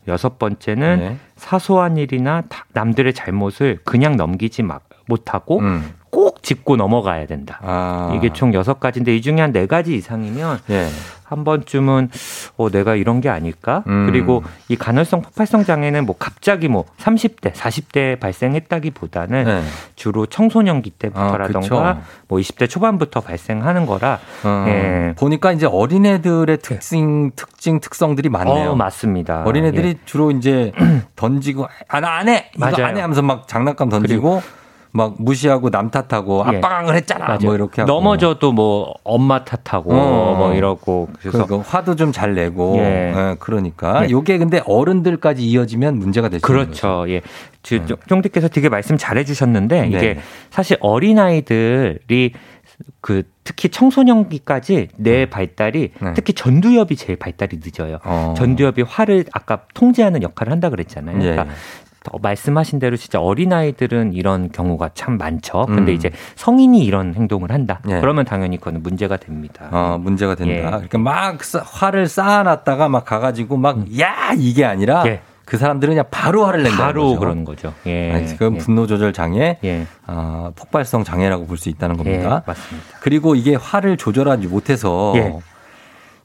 여섯 0.08 0.38
번째는 0.38 0.98
네. 0.98 1.16
사소한 1.36 1.96
일이나 1.96 2.42
남들의 2.72 3.14
잘못을 3.14 3.78
그냥 3.84 4.16
넘기지 4.16 4.62
못하고 5.06 5.60
음. 5.60 5.94
꼭 6.10 6.23
짚고 6.44 6.76
넘어가야 6.76 7.26
된다. 7.26 7.58
아. 7.62 8.12
이게 8.14 8.32
총 8.32 8.54
여섯 8.54 8.78
가지인데 8.78 9.16
이 9.16 9.22
중에 9.22 9.40
한네 9.40 9.66
가지 9.66 9.96
이상이면 9.96 10.60
예. 10.70 10.86
한 11.24 11.42
번쯤은 11.42 12.10
어 12.58 12.70
내가 12.70 12.94
이런 12.94 13.22
게 13.22 13.30
아닐까? 13.30 13.82
음. 13.86 14.06
그리고 14.06 14.44
이 14.68 14.76
간헐성 14.76 15.22
폭발성 15.22 15.64
장애는 15.64 16.04
뭐 16.04 16.14
갑자기 16.18 16.68
뭐 16.68 16.84
30대, 16.98 17.52
40대 17.54 18.20
발생했다기보다는 18.20 19.44
네. 19.44 19.62
주로 19.96 20.26
청소년기 20.26 20.90
때부터라던가 20.90 21.88
아, 21.88 22.00
뭐 22.28 22.38
20대 22.38 22.68
초반부터 22.68 23.22
발생하는 23.22 23.86
거라 23.86 24.18
어. 24.44 24.66
예. 24.68 25.14
보니까 25.16 25.52
이제 25.52 25.66
어린애들의 25.66 26.58
특징 26.58 27.32
특징 27.34 27.80
특성들이 27.80 28.28
많네요. 28.28 28.72
어, 28.72 28.74
맞습니다. 28.76 29.44
어린애들이 29.46 29.88
예. 29.88 29.94
주로 30.04 30.30
이제 30.30 30.72
던지고 31.16 31.68
아나안 31.88 32.28
해. 32.28 32.50
이거 32.54 32.66
안해 32.66 33.00
하면서 33.00 33.22
막 33.22 33.48
장난감 33.48 33.88
던지고 33.88 34.42
막 34.96 35.16
무시하고 35.18 35.70
남 35.70 35.90
탓하고 35.90 36.44
예. 36.52 36.58
아빠가 36.58 36.92
했잖아. 36.92 37.26
맞아요. 37.26 37.40
뭐 37.42 37.54
이렇게 37.56 37.82
하고. 37.82 37.92
넘어져도 37.92 38.52
뭐 38.52 38.94
엄마 39.02 39.44
탓하고 39.44 39.92
어. 39.92 40.34
뭐 40.38 40.54
이러고 40.54 41.08
그래서 41.18 41.44
그러니까 41.44 41.68
화도 41.68 41.96
좀 41.96 42.12
잘 42.12 42.34
내고 42.34 42.76
예. 42.78 43.12
예 43.16 43.36
그러니까 43.40 44.06
예. 44.06 44.10
요게 44.10 44.38
근데 44.38 44.62
어른들까지 44.64 45.44
이어지면 45.44 45.98
문제가 45.98 46.28
되죠. 46.28 46.46
그렇죠. 46.46 47.06
예. 47.08 47.22
쫑디께서 48.06 48.48
되게 48.48 48.68
말씀 48.68 48.96
잘해 48.96 49.24
주셨는데 49.24 49.88
이게 49.88 50.14
네. 50.14 50.20
사실 50.50 50.76
어린아이들이 50.80 52.32
그 53.00 53.22
특히 53.44 53.68
청소년기까지 53.68 54.88
뇌 54.96 55.12
네. 55.12 55.26
발달이 55.26 55.90
네. 56.00 56.12
특히 56.14 56.32
전두엽이 56.32 56.96
제일 56.96 57.18
발달이 57.18 57.58
늦어요. 57.62 57.98
어. 58.04 58.34
전두엽이 58.36 58.82
화를 58.82 59.24
아까 59.32 59.62
통제하는 59.74 60.22
역할을 60.22 60.52
한다 60.52 60.70
그랬잖아요. 60.70 61.18
예. 61.18 61.32
그러니까 61.32 61.46
말씀하신 62.20 62.78
대로 62.78 62.96
진짜 62.96 63.20
어린아이들은 63.20 64.12
이런 64.12 64.50
경우가 64.52 64.90
참 64.94 65.16
많죠. 65.18 65.66
근데 65.66 65.92
음. 65.92 65.96
이제 65.96 66.10
성인이 66.36 66.84
이런 66.84 67.14
행동을 67.14 67.50
한다. 67.50 67.80
예. 67.88 68.00
그러면 68.00 68.24
당연히 68.24 68.58
그거는 68.58 68.82
문제가 68.82 69.16
됩니다. 69.16 69.68
어, 69.70 69.98
문제가 70.00 70.34
된다. 70.34 70.52
예. 70.54 70.60
그러니까 70.88 70.98
막 70.98 71.38
화를 71.72 72.08
쌓아놨다가 72.08 72.88
막 72.88 73.04
가가지고 73.04 73.56
막, 73.56 73.78
음. 73.78 73.86
야! 74.00 74.32
이게 74.36 74.64
아니라 74.64 75.04
예. 75.06 75.20
그 75.44 75.58
사람들은 75.58 75.92
그냥 75.92 76.06
바로 76.10 76.46
화를 76.46 76.62
낸다. 76.62 76.78
바로 76.78 77.08
거죠. 77.08 77.20
그러는 77.20 77.44
거죠. 77.44 77.74
예. 77.86 78.12
아니, 78.12 78.26
지금 78.28 78.54
예. 78.54 78.58
분노 78.58 78.86
조절 78.86 79.12
장애, 79.12 79.58
예. 79.64 79.86
어, 80.06 80.50
폭발성 80.56 81.04
장애라고 81.04 81.46
볼 81.46 81.58
수 81.58 81.68
있다는 81.68 81.96
겁니다. 81.96 82.42
예, 82.42 82.50
맞습니다. 82.50 82.88
그리고 83.00 83.34
이게 83.34 83.54
화를 83.54 83.96
조절하지 83.96 84.46
못해서 84.48 85.12
예. 85.16 85.34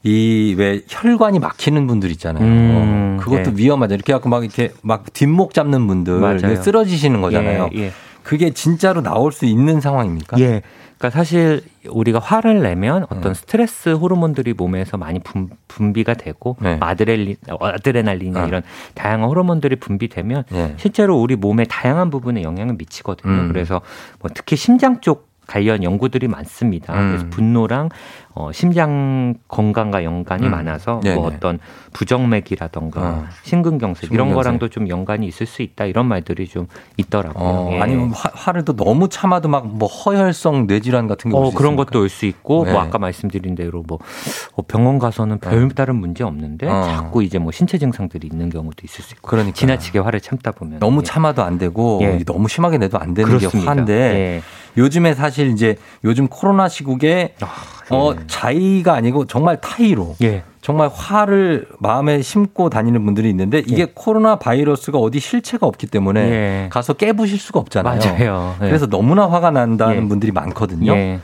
이 0.02 0.54
왜 0.56 0.80
혈관이 0.88 1.38
막히는 1.38 1.86
분들 1.86 2.10
있잖아요. 2.12 2.44
음, 2.44 3.18
그것도 3.20 3.50
예. 3.50 3.54
위험하죠. 3.54 3.94
이렇게 3.94 4.12
갖고 4.12 4.28
막 4.28 4.42
이렇게 4.44 4.72
막 4.82 5.12
뒷목 5.12 5.52
잡는 5.54 5.86
분들 5.86 6.20
쓰러지시는 6.62 7.20
거잖아요. 7.20 7.68
예, 7.74 7.78
예. 7.78 7.92
그게 8.22 8.50
진짜로 8.50 9.02
나올 9.02 9.32
수 9.32 9.44
있는 9.44 9.80
상황입니까? 9.80 10.38
예. 10.40 10.62
그러니까 10.98 11.18
사실 11.18 11.62
우리가 11.88 12.18
화를 12.18 12.60
내면 12.62 13.04
어떤 13.04 13.28
음. 13.28 13.34
스트레스 13.34 13.88
호르몬들이 13.88 14.52
몸에서 14.52 14.98
많이 14.98 15.18
분, 15.18 15.48
비가 15.94 16.12
되고 16.12 16.56
네. 16.60 16.76
아드레날린, 16.78 17.36
아드레날린이나 17.58 18.42
아. 18.42 18.46
이런 18.46 18.62
다양한 18.94 19.26
호르몬들이 19.30 19.76
분비되면 19.76 20.44
네. 20.50 20.74
실제로 20.76 21.18
우리 21.18 21.36
몸의 21.36 21.66
다양한 21.70 22.10
부분에 22.10 22.42
영향을 22.42 22.74
미치거든요. 22.76 23.32
음. 23.32 23.48
그래서 23.48 23.80
뭐 24.20 24.30
특히 24.34 24.56
심장 24.56 25.00
쪽 25.00 25.29
관련 25.50 25.82
연구들이 25.82 26.28
많습니다. 26.28 26.94
음. 26.94 27.08
그래서 27.10 27.26
분노랑 27.30 27.88
어, 28.32 28.52
심장 28.52 29.34
건강과 29.48 30.04
연관이 30.04 30.46
음. 30.46 30.52
많아서 30.52 31.00
뭐 31.04 31.26
어떤 31.26 31.58
부정맥이라던가 31.92 33.00
어. 33.00 33.24
심근경색 33.42 34.12
이런 34.12 34.32
거랑도 34.32 34.68
좀 34.68 34.88
연관이 34.88 35.26
있을 35.26 35.46
수 35.46 35.62
있다 35.62 35.86
이런 35.86 36.06
말들이 36.06 36.46
좀 36.46 36.68
있더라고요. 36.96 37.44
어, 37.44 37.70
예. 37.72 37.80
아니면 37.80 38.12
화, 38.14 38.52
를또 38.52 38.74
너무 38.76 39.08
참아도 39.08 39.48
막 39.48 39.60
뭐 39.70 39.88
허혈성 39.88 40.66
뇌질환 40.66 41.06
같은 41.06 41.30
게 41.30 41.36
어, 41.36 41.50
그런 41.50 41.76
것도 41.76 42.00
올 42.00 42.08
수 42.10 42.26
있고 42.26 42.56
뭐 42.58 42.64
네. 42.64 42.72
뭐 42.72 42.80
아까 42.82 42.98
말씀드린 42.98 43.54
대로 43.54 43.84
뭐 43.86 43.98
어, 44.54 44.62
병원 44.62 44.98
가서는 44.98 45.38
별다른 45.38 45.96
문제 45.96 46.24
없는데 46.24 46.66
어. 46.68 46.82
자꾸 46.82 47.22
이제 47.22 47.38
뭐 47.38 47.52
신체 47.52 47.78
증상들이 47.78 48.28
있는 48.30 48.48
경우도 48.50 48.82
있을 48.84 49.04
수 49.04 49.14
있고 49.14 49.28
그러니까. 49.28 49.54
지나치게 49.54 49.98
화를 50.00 50.20
참다 50.20 50.52
보면 50.52 50.78
너무 50.80 51.00
예. 51.00 51.04
참아도 51.04 51.42
안 51.42 51.58
되고 51.58 51.98
예. 52.02 52.18
너무 52.24 52.48
심하게 52.48 52.78
내도 52.78 52.98
안 52.98 53.14
되는 53.14 53.28
그렇습니다. 53.28 53.60
게 53.60 53.66
화인데 53.66 53.94
예. 53.94 54.42
요즘에 54.76 55.14
사실 55.14 55.48
이제 55.48 55.76
요즘 56.04 56.28
코로나 56.28 56.68
시국에 56.68 57.34
아, 57.40 57.94
어, 57.94 58.14
예. 58.14 58.20
자의가 58.26 58.94
아니고 58.94 59.26
정말 59.26 59.60
타의로 59.60 60.16
예. 60.22 60.42
정말 60.60 60.90
화를 60.92 61.66
마음에 61.78 62.22
심고 62.22 62.70
다니는 62.70 63.04
분들이 63.04 63.30
있는데 63.30 63.58
이게 63.60 63.82
예. 63.82 63.86
코로나 63.94 64.36
바이러스가 64.36 64.98
어디 64.98 65.18
실체가 65.18 65.66
없기 65.66 65.86
때문에 65.86 66.20
예. 66.20 66.68
가서 66.70 66.92
깨부실 66.92 67.38
수가 67.38 67.60
없잖아요. 67.60 67.98
맞아요. 67.98 68.56
예. 68.62 68.66
그래서 68.66 68.86
너무나 68.86 69.28
화가 69.28 69.50
난다는 69.50 70.08
분들이 70.08 70.32
많거든요. 70.32 71.20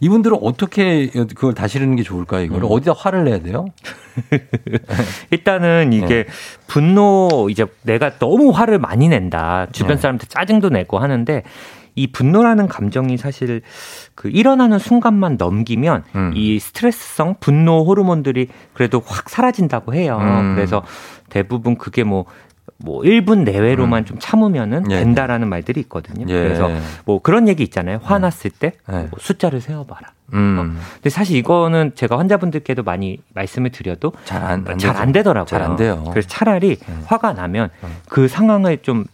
이분들은 0.00 0.38
어떻게 0.42 1.06
그걸 1.08 1.54
다스리는 1.54 1.94
게 1.96 2.02
좋을까요? 2.02 2.44
이거를 2.44 2.64
음. 2.64 2.68
어디다 2.72 2.92
화를 2.96 3.24
내야 3.24 3.38
돼요? 3.38 3.66
일단은 5.30 5.92
이게 5.92 6.06
네. 6.06 6.24
분노 6.66 7.48
이제 7.50 7.64
내가 7.82 8.18
너무 8.18 8.50
화를 8.50 8.78
많이 8.78 9.08
낸다. 9.08 9.68
주변 9.72 9.96
네. 9.96 10.02
사람한테 10.02 10.26
짜증도 10.26 10.68
내고 10.70 10.98
하는데 10.98 11.42
이 11.94 12.06
분노라는 12.08 12.68
감정이 12.68 13.16
사실 13.16 13.62
그 14.14 14.28
일어나는 14.28 14.78
순간만 14.78 15.36
넘기면 15.38 16.04
음. 16.14 16.32
이 16.34 16.58
스트레스성 16.58 17.36
분노 17.40 17.84
호르몬들이 17.84 18.48
그래도 18.72 19.02
확 19.04 19.28
사라진다고 19.30 19.94
해요. 19.94 20.18
음. 20.20 20.54
그래서 20.54 20.82
대부분 21.30 21.76
그게 21.76 22.02
뭐뭐 22.04 22.26
뭐 22.78 23.02
1분 23.02 23.44
내외로만 23.44 24.02
음. 24.02 24.04
좀 24.04 24.16
참으면은 24.20 24.90
예. 24.90 24.96
된다라는 24.98 25.48
말들이 25.48 25.80
있거든요. 25.82 26.26
예. 26.28 26.42
그래서 26.42 26.68
뭐 27.04 27.20
그런 27.22 27.48
얘기 27.48 27.62
있잖아요. 27.62 28.00
화났을 28.02 28.50
때 28.50 28.72
예. 28.92 28.92
뭐 28.92 29.10
숫자를 29.18 29.60
세어봐라. 29.60 30.08
음. 30.32 30.56
어. 30.58 30.80
근데 30.94 31.10
사실 31.10 31.36
이거는 31.36 31.92
제가 31.94 32.18
환자분들께도 32.18 32.82
많이 32.82 33.18
말씀을 33.34 33.70
드려도 33.70 34.12
잘안잘안 34.24 35.12
되더라고요. 35.12 35.46
잘 35.46 35.62
안 35.62 35.76
돼요. 35.76 36.02
그래서 36.10 36.26
차라리 36.28 36.76
음. 36.88 37.02
화가 37.06 37.34
나면 37.34 37.70
음. 37.84 37.96
그 38.08 38.26
상황을 38.26 38.78
좀 38.78 39.04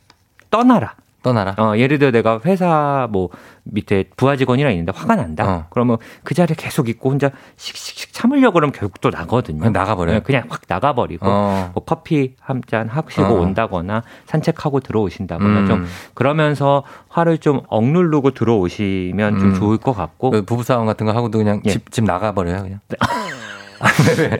떠나라. 0.50 0.94
떠나라. 1.22 1.54
어, 1.58 1.76
예를 1.76 1.98
들어 1.98 2.10
내가 2.10 2.40
회사 2.44 3.08
뭐 3.10 3.28
밑에 3.64 4.04
부하 4.16 4.36
직원이랑 4.36 4.72
있는데 4.72 4.92
화가 4.94 5.16
난다. 5.16 5.44
어. 5.48 5.66
그러면 5.70 5.98
그 6.24 6.34
자리에 6.34 6.54
계속 6.58 6.88
있고 6.88 7.10
혼자 7.10 7.30
씩씩씩 7.56 8.12
참으려고 8.12 8.54
그러면 8.54 8.72
결국 8.72 9.00
또 9.00 9.10
나거든요. 9.10 9.68
나가버려요. 9.70 10.16
네, 10.16 10.22
그냥 10.22 10.44
확 10.48 10.62
나가버리고 10.66 11.26
어. 11.28 11.70
뭐 11.74 11.84
커피 11.84 12.34
한 12.40 12.62
잔 12.66 12.88
하시고 12.88 13.24
어. 13.24 13.40
온다거나 13.40 14.02
산책하고 14.26 14.80
들어오신다거나 14.80 15.60
음. 15.60 15.66
좀 15.66 15.86
그러면서 16.14 16.84
화를 17.08 17.38
좀 17.38 17.62
억누르고 17.68 18.30
들어오시면 18.32 19.38
좀 19.38 19.48
음. 19.50 19.54
좋을 19.54 19.78
것 19.78 19.92
같고 19.92 20.30
그 20.30 20.42
부부 20.44 20.62
싸움 20.62 20.86
같은 20.86 21.06
거 21.06 21.12
하고도 21.12 21.38
그냥 21.38 21.60
예. 21.64 21.70
집, 21.70 21.90
집 21.90 22.04
나가버려요 22.04 22.62
그냥. 22.62 22.80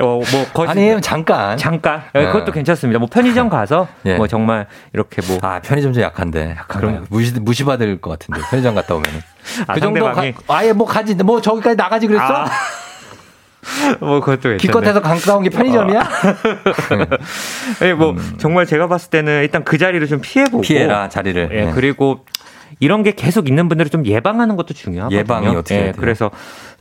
어, 0.00 0.04
뭐 0.04 0.22
거짓, 0.52 0.70
아니 0.70 1.00
잠깐 1.00 1.56
잠깐 1.56 2.02
네. 2.14 2.26
그것도 2.26 2.52
괜찮습니다. 2.52 2.98
뭐 2.98 3.08
편의점 3.10 3.48
가서 3.48 3.88
예. 4.04 4.16
뭐 4.16 4.26
정말 4.26 4.66
이렇게 4.92 5.22
뭐 5.26 5.38
아 5.42 5.60
편의점 5.60 5.92
좀 5.92 6.02
약한데 6.02 6.56
그럼 6.68 7.06
무시 7.08 7.32
무시 7.40 7.64
받을 7.64 8.00
것 8.00 8.10
같은데 8.10 8.40
편의점 8.50 8.74
갔다 8.74 8.94
오면은 8.94 9.20
아, 9.66 9.74
그 9.74 9.80
정도 9.80 10.04
가, 10.04 10.22
아예 10.48 10.72
뭐 10.72 10.86
가지 10.86 11.14
뭐 11.14 11.40
저기까지 11.40 11.76
나가지 11.76 12.06
그랬어? 12.06 12.24
아. 12.24 12.46
뭐 14.00 14.20
그것도 14.20 14.56
기껏해서 14.56 15.00
강가 15.00 15.36
온게 15.36 15.50
편의점이야? 15.50 16.08
네, 17.80 17.92
뭐 17.94 18.10
음. 18.12 18.34
정말 18.38 18.64
제가 18.66 18.88
봤을 18.88 19.10
때는 19.10 19.42
일단 19.42 19.64
그 19.64 19.76
자리를 19.78 20.06
좀 20.06 20.20
피해보고 20.22 20.62
피해라 20.62 21.08
자리를. 21.08 21.50
예, 21.52 21.64
네. 21.66 21.72
그리고 21.74 22.24
이런 22.78 23.02
게 23.02 23.12
계속 23.12 23.48
있는 23.48 23.68
분들을 23.68 23.90
좀 23.90 24.06
예방하는 24.06 24.56
것도 24.56 24.72
중요하거든요. 24.72 25.18
예방이 25.18 25.48
어떻게 25.48 25.88
예, 25.88 25.92
그래서 25.96 26.30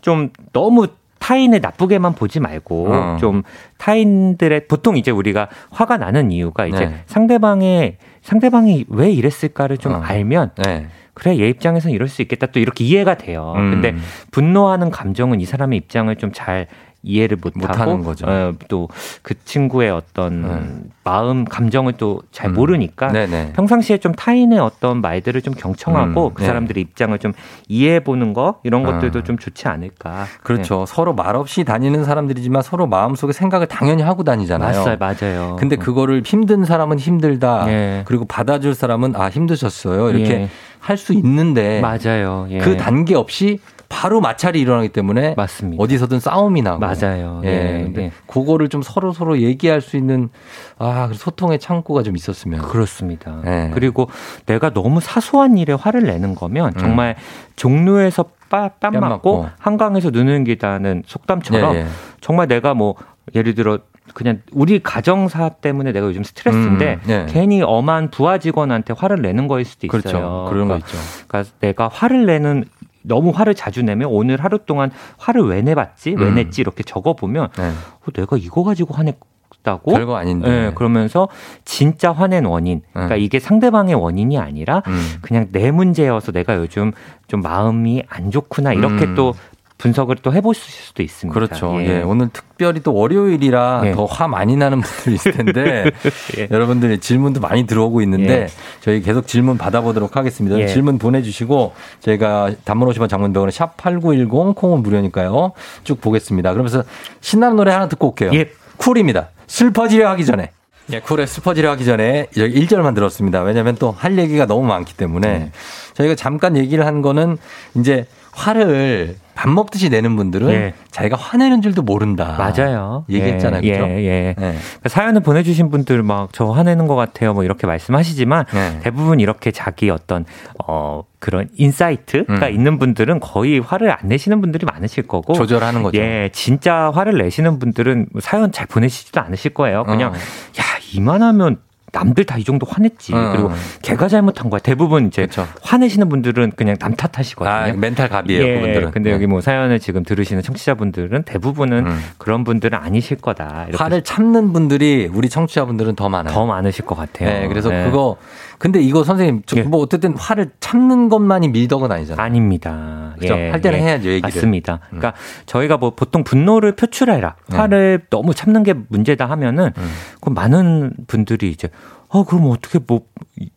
좀 0.02 0.30
너무 0.54 0.88
타인을 1.20 1.60
나쁘게만 1.62 2.16
보지 2.16 2.40
말고 2.40 2.94
어. 2.94 3.18
좀 3.20 3.44
타인들의 3.78 4.68
보통 4.68 4.98
이제 4.98 5.12
우리가 5.12 5.50
화가 5.72 5.98
나는 5.98 6.32
이유가 6.32 6.66
이제 6.66 6.86
네. 6.88 7.04
상대방의 7.06 7.98
상대방이 8.22 8.86
왜 8.90 9.12
이랬을까를 9.12 9.78
좀 9.78 9.94
어. 9.94 10.02
알면 10.02 10.52
네. 10.58 10.88
그래 11.14 11.38
얘 11.38 11.50
입장에서는 11.50 11.94
이럴 11.94 12.08
수 12.08 12.22
있겠다 12.22 12.48
또 12.48 12.60
이렇게 12.60 12.86
이해가 12.86 13.16
돼요. 13.16 13.54
음. 13.58 13.72
근데 13.72 13.96
분노하는 14.32 14.90
감정은 14.90 15.42
이 15.42 15.46
사람의 15.46 15.78
입장을 15.78 16.16
좀 16.16 16.32
잘 16.34 16.68
이해를 17.04 17.38
못하고 17.56 18.02
거죠. 18.04 18.26
어, 18.28 18.54
또그 18.68 19.44
친구의 19.46 19.90
어떤 19.90 20.42
네. 20.42 20.90
마음 21.04 21.46
감정을 21.46 21.94
또 21.94 22.20
잘 22.32 22.52
모르니까 22.52 23.08
음. 23.08 23.54
평상시에 23.56 23.98
좀 23.98 24.14
타인의 24.14 24.60
어떤 24.60 25.02
말들을 25.02 25.42
좀 25.42 25.54
경청하고 25.54 26.28
음. 26.28 26.34
그 26.34 26.42
네. 26.42 26.48
사람들의 26.48 26.82
입장을 26.82 27.18
좀 27.20 27.34
이해해 27.68 28.02
보는 28.02 28.34
거 28.34 28.60
이런 28.64 28.84
것들도 28.84 29.20
아. 29.20 29.24
좀 29.24 29.38
좋지 29.38 29.68
않을까. 29.68 30.26
그렇죠. 30.44 30.80
네. 30.80 30.86
서로 30.88 31.14
말없이 31.14 31.64
다니는 31.64 32.06
사람들이지만 32.06 32.62
서로 32.62 32.88
마음속에 32.88 33.34
생각을 33.34 33.68
당연히 33.68 34.04
하고 34.04 34.24
다니잖아요. 34.24 34.84
맞아요. 34.84 34.98
맞아요. 34.98 35.56
근데 35.60 35.76
음. 35.76 35.80
그거를 35.80 36.22
힘든 36.26 36.66
사람은 36.66 37.00
힘들다. 37.00 37.66
예. 37.68 38.04
그리고 38.06 38.26
받아줄 38.26 38.76
사람은 38.76 39.16
아 39.16 39.30
힘드셨어요. 39.30 40.10
이렇게 40.12 40.32
예. 40.34 40.50
할수 40.80 41.14
있는데 41.14 41.82
맞아요. 41.82 42.48
예. 42.50 42.60
그 42.60 42.78
단계 42.78 43.16
없이 43.16 43.60
바로 43.90 44.22
마찰이 44.22 44.62
일어나기 44.62 44.90
때문에 44.90 45.34
맞습니다. 45.36 45.84
어디서든 45.84 46.20
싸움이 46.20 46.62
나고 46.62 46.80
맞아요. 46.80 47.42
예. 47.44 47.50
예. 47.50 47.84
근데 47.84 48.04
예. 48.04 48.12
그거를 48.28 48.70
좀 48.70 48.84
서로 48.84 49.12
서로 49.12 49.40
얘기할 49.40 49.82
수 49.82 49.98
있는 49.98 50.30
아 50.78 51.10
소통의 51.12 51.60
창구가 51.60 52.04
좀 52.04 52.16
있었으면 52.16 52.62
그렇습니다. 52.62 53.42
예. 53.46 53.72
그리고 53.74 54.08
내가 54.46 54.70
너무 54.70 55.02
사소한 55.02 55.58
일에 55.58 55.74
화를 55.74 56.04
내는 56.04 56.36
거면 56.36 56.74
음. 56.76 56.80
정말 56.80 57.16
음. 57.18 57.52
종로에서 57.56 58.26
뺨, 58.50 58.70
뺨, 58.80 58.94
맞고, 58.94 59.10
맞고, 59.10 59.50
한강에서 59.60 60.12
눈을 60.12 60.44
기다는 60.44 61.04
속담처럼 61.06 61.76
예, 61.76 61.80
예. 61.80 61.86
정말 62.22 62.48
내가 62.48 62.74
뭐 62.74 62.96
예를 63.36 63.54
들어 63.54 63.80
그냥 64.14 64.42
우리 64.52 64.80
가정사 64.80 65.50
때문에 65.50 65.92
내가 65.92 66.08
요즘 66.08 66.24
스트레스인데 66.24 66.94
음, 66.94 67.08
네. 67.08 67.26
괜히 67.30 67.62
엄한 67.62 68.12
부하 68.12 68.38
직원한테 68.38 68.94
화를 68.98 69.22
내는 69.22 69.48
거일 69.48 69.66
수도 69.66 69.88
있어요. 69.88 70.02
그렇죠. 70.02 70.20
그런 70.50 70.68
그러니까, 70.68 70.74
거 70.74 70.78
있죠. 70.78 70.98
그러니까 71.28 71.52
내가 71.60 71.88
화를 71.88 72.26
내는 72.26 72.66
너무 73.10 73.32
화를 73.32 73.56
자주 73.56 73.84
내면 73.84 74.08
오늘 74.10 74.42
하루 74.42 74.60
동안 74.60 74.92
화를 75.18 75.42
왜 75.42 75.62
내봤지? 75.62 76.16
왜 76.18 76.28
음. 76.28 76.36
냈지? 76.36 76.62
이렇게 76.62 76.84
적어보면 76.84 77.50
네. 77.58 77.70
어, 77.70 78.12
내가 78.14 78.38
이거 78.38 78.64
가지고 78.64 78.94
화냈 78.94 79.20
다고? 79.62 79.92
별거 79.92 80.16
아닌데. 80.16 80.48
네, 80.50 80.72
그러면서 80.74 81.28
진짜 81.66 82.14
화낸 82.14 82.46
원인. 82.46 82.82
그러니까 82.94 83.16
음. 83.16 83.20
이게 83.20 83.40
상대방의 83.40 83.96
원인이 83.96 84.38
아니라 84.38 84.84
음. 84.88 85.18
그냥 85.22 85.48
내 85.52 85.72
문제여서 85.72 86.32
내가 86.32 86.56
요즘 86.56 86.94
좀 87.28 87.42
마음이 87.42 88.04
안 88.08 88.32
좋구나 88.32 88.72
이렇게 88.72 89.06
음. 89.06 89.16
또 89.16 89.34
분석을 89.80 90.18
또 90.22 90.32
해보실 90.34 90.62
수도 90.62 91.02
있습니다. 91.02 91.34
그렇죠. 91.34 91.82
예. 91.82 91.88
예. 91.88 92.02
오늘 92.02 92.30
특별히 92.32 92.82
또 92.82 92.94
월요일이라 92.94 93.82
예. 93.86 93.92
더화 93.94 94.28
많이 94.28 94.56
나는 94.56 94.82
분들이 94.82 95.16
있을 95.16 95.32
텐데 95.32 95.86
예. 96.38 96.48
여러분들이 96.52 97.00
질문도 97.00 97.40
많이 97.40 97.66
들어오고 97.66 98.02
있는데 98.02 98.42
예. 98.42 98.48
저희 98.82 99.02
계속 99.02 99.26
질문 99.26 99.58
받아보도록 99.58 100.18
하겠습니다. 100.18 100.60
예. 100.60 100.68
질문 100.68 101.00
보내주시고 101.00 101.74
저희가 102.02 102.52
단문 102.66 102.90
50원 102.90 103.10
장문병원에 103.10 103.52
샵8910 103.52 104.54
콩은 104.56 104.84
무료니까요. 104.84 105.54
쭉 105.86 106.00
보겠습니다. 106.02 106.52
그러면서 106.52 106.84
신나는 107.22 107.56
노래 107.56 107.72
하나 107.72 107.88
듣고 107.88 108.10
올게요. 108.10 108.32
쿨입니다. 108.78 109.30
슬퍼지려 109.48 110.10
하기 110.10 110.26
전에. 110.26 110.52
예, 110.92 111.00
쿨의 111.02 111.28
슬퍼지려 111.28 111.70
하기 111.72 111.86
전에 111.86 112.28
여기 112.38 112.66
1절만 112.66 112.96
들었습니다. 112.96 113.42
왜냐하면 113.44 113.76
또 113.76 113.92
할 113.96 114.18
얘기가 114.18 114.46
너무 114.48 114.66
많기 114.66 114.96
때문에 114.98 115.28
네. 115.40 115.52
저희가 115.94 116.16
잠깐 116.16 116.58
얘기를 116.58 116.86
한 116.86 117.02
거는 117.02 117.38
이제 117.76 118.08
화를 118.40 119.16
밥 119.36 119.50
먹듯이 119.50 119.90
내는 119.90 120.16
분들은 120.18 120.50
예. 120.50 120.74
자기가 120.92 121.16
화내는 121.16 121.62
줄도 121.62 121.82
모른다. 121.82 122.36
맞아요. 122.38 123.06
얘기했잖아요. 123.10 123.62
예, 123.64 123.72
그렇죠? 123.78 123.94
예, 123.94 123.98
예. 123.98 124.28
예. 124.30 124.34
그러니까 124.38 124.90
사연을 124.90 125.22
보내주신 125.22 125.70
분들 125.70 126.04
막 126.04 126.30
저 126.32 126.46
화내는 126.46 126.88
것 126.88 126.96
같아요. 126.96 127.34
뭐 127.34 127.44
이렇게 127.44 127.68
말씀하시지만 127.68 128.46
네. 128.54 128.80
대부분 128.82 129.20
이렇게 129.20 129.52
자기 129.52 129.90
어떤 129.90 130.26
어 130.68 131.04
그런 131.20 131.48
insight가 131.56 132.48
음. 132.48 132.54
있는 132.54 132.80
분들은 132.80 133.20
거의 133.20 133.60
화를 133.60 133.92
안 133.92 133.98
내시는 134.04 134.42
분들이 134.42 134.66
많으실 134.66 135.08
거고 135.08 135.34
조절하는 135.34 135.84
거죠. 135.84 135.98
예, 136.00 136.30
진짜 136.34 136.92
화를 136.94 137.18
내시는 137.18 137.60
분들은 137.60 138.08
사연 138.20 138.52
잘 138.52 138.68
보내시지도 138.68 139.22
않으실 139.22 139.54
거예요. 139.54 139.84
그냥 139.86 140.12
어. 140.12 140.16
야 140.16 140.64
이만하면 140.94 141.58
남들 141.92 142.26
다 142.26 142.40
이 142.40 142.44
정도 142.44 142.66
화냈지. 142.70 143.14
음. 143.14 143.32
그리고 143.34 143.52
걔가 143.82 144.08
잘못한 144.08 144.50
거야. 144.50 144.60
대부분 144.60 145.08
이제 145.08 145.24
그쵸. 145.26 145.46
화내시는 145.62 146.08
분들은 146.08 146.54
그냥 146.56 146.78
남 146.80 146.96
탓하시거든요. 146.96 147.54
아, 147.54 147.72
멘탈 147.74 148.08
갑이에요, 148.08 148.42
예, 148.42 148.54
그분들은. 148.56 148.92
근데 148.92 149.10
네. 149.10 149.16
여기 149.16 149.28
뭐 149.28 149.42
사연을 149.42 149.80
지금 149.80 150.04
들으시는 150.04 150.42
청취자분들은 150.42 151.24
대부분은 151.24 151.86
음. 151.88 152.00
그런 152.18 152.44
분들은 152.46 152.78
아니실 152.80 153.18
거다. 153.18 153.68
화를 153.74 154.04
참는 154.04 154.54
분들이 154.54 155.10
우리 155.14 155.28
청취자분들은 155.30 155.96
더 155.96 156.08
많아요. 156.08 156.34
더 156.34 156.46
많으실 156.46 156.86
것 156.86 156.96
같아요. 156.96 157.30
네, 157.30 157.48
그래서 157.48 157.70
네. 157.70 157.84
그거 157.84 158.16
근데 158.60 158.82
이거 158.82 159.04
선생님 159.06 159.42
예. 159.56 159.64
뭐 159.64 159.80
어쨌든 159.80 160.16
화를 160.18 160.52
참는 160.60 161.08
것만이 161.08 161.48
미덕은 161.48 161.92
아니잖아요. 161.92 162.24
아닙니다. 162.24 163.16
그렇죠? 163.18 163.40
예, 163.40 163.50
할 163.50 163.62
때는 163.62 163.80
예. 163.80 163.84
해야죠, 163.84 164.10
얘기를. 164.10 164.22
맞습니다. 164.22 164.74
음. 164.92 165.00
그러니까 165.00 165.14
저희가 165.46 165.78
뭐 165.78 165.92
보통 165.92 166.26
분노를 166.26 166.76
표출해라. 166.76 167.36
네. 167.48 167.58
화를 167.58 168.02
너무 168.10 168.34
참는 168.34 168.64
게 168.64 168.74
문제다 168.90 169.26
하면은 169.30 169.72
음. 169.78 169.92
그 170.20 170.30
많은 170.30 170.92
분들이 171.08 171.50
이제 171.50 171.70
어, 172.10 172.24
그럼 172.24 172.50
어떻게 172.50 172.80
뭐 172.86 173.02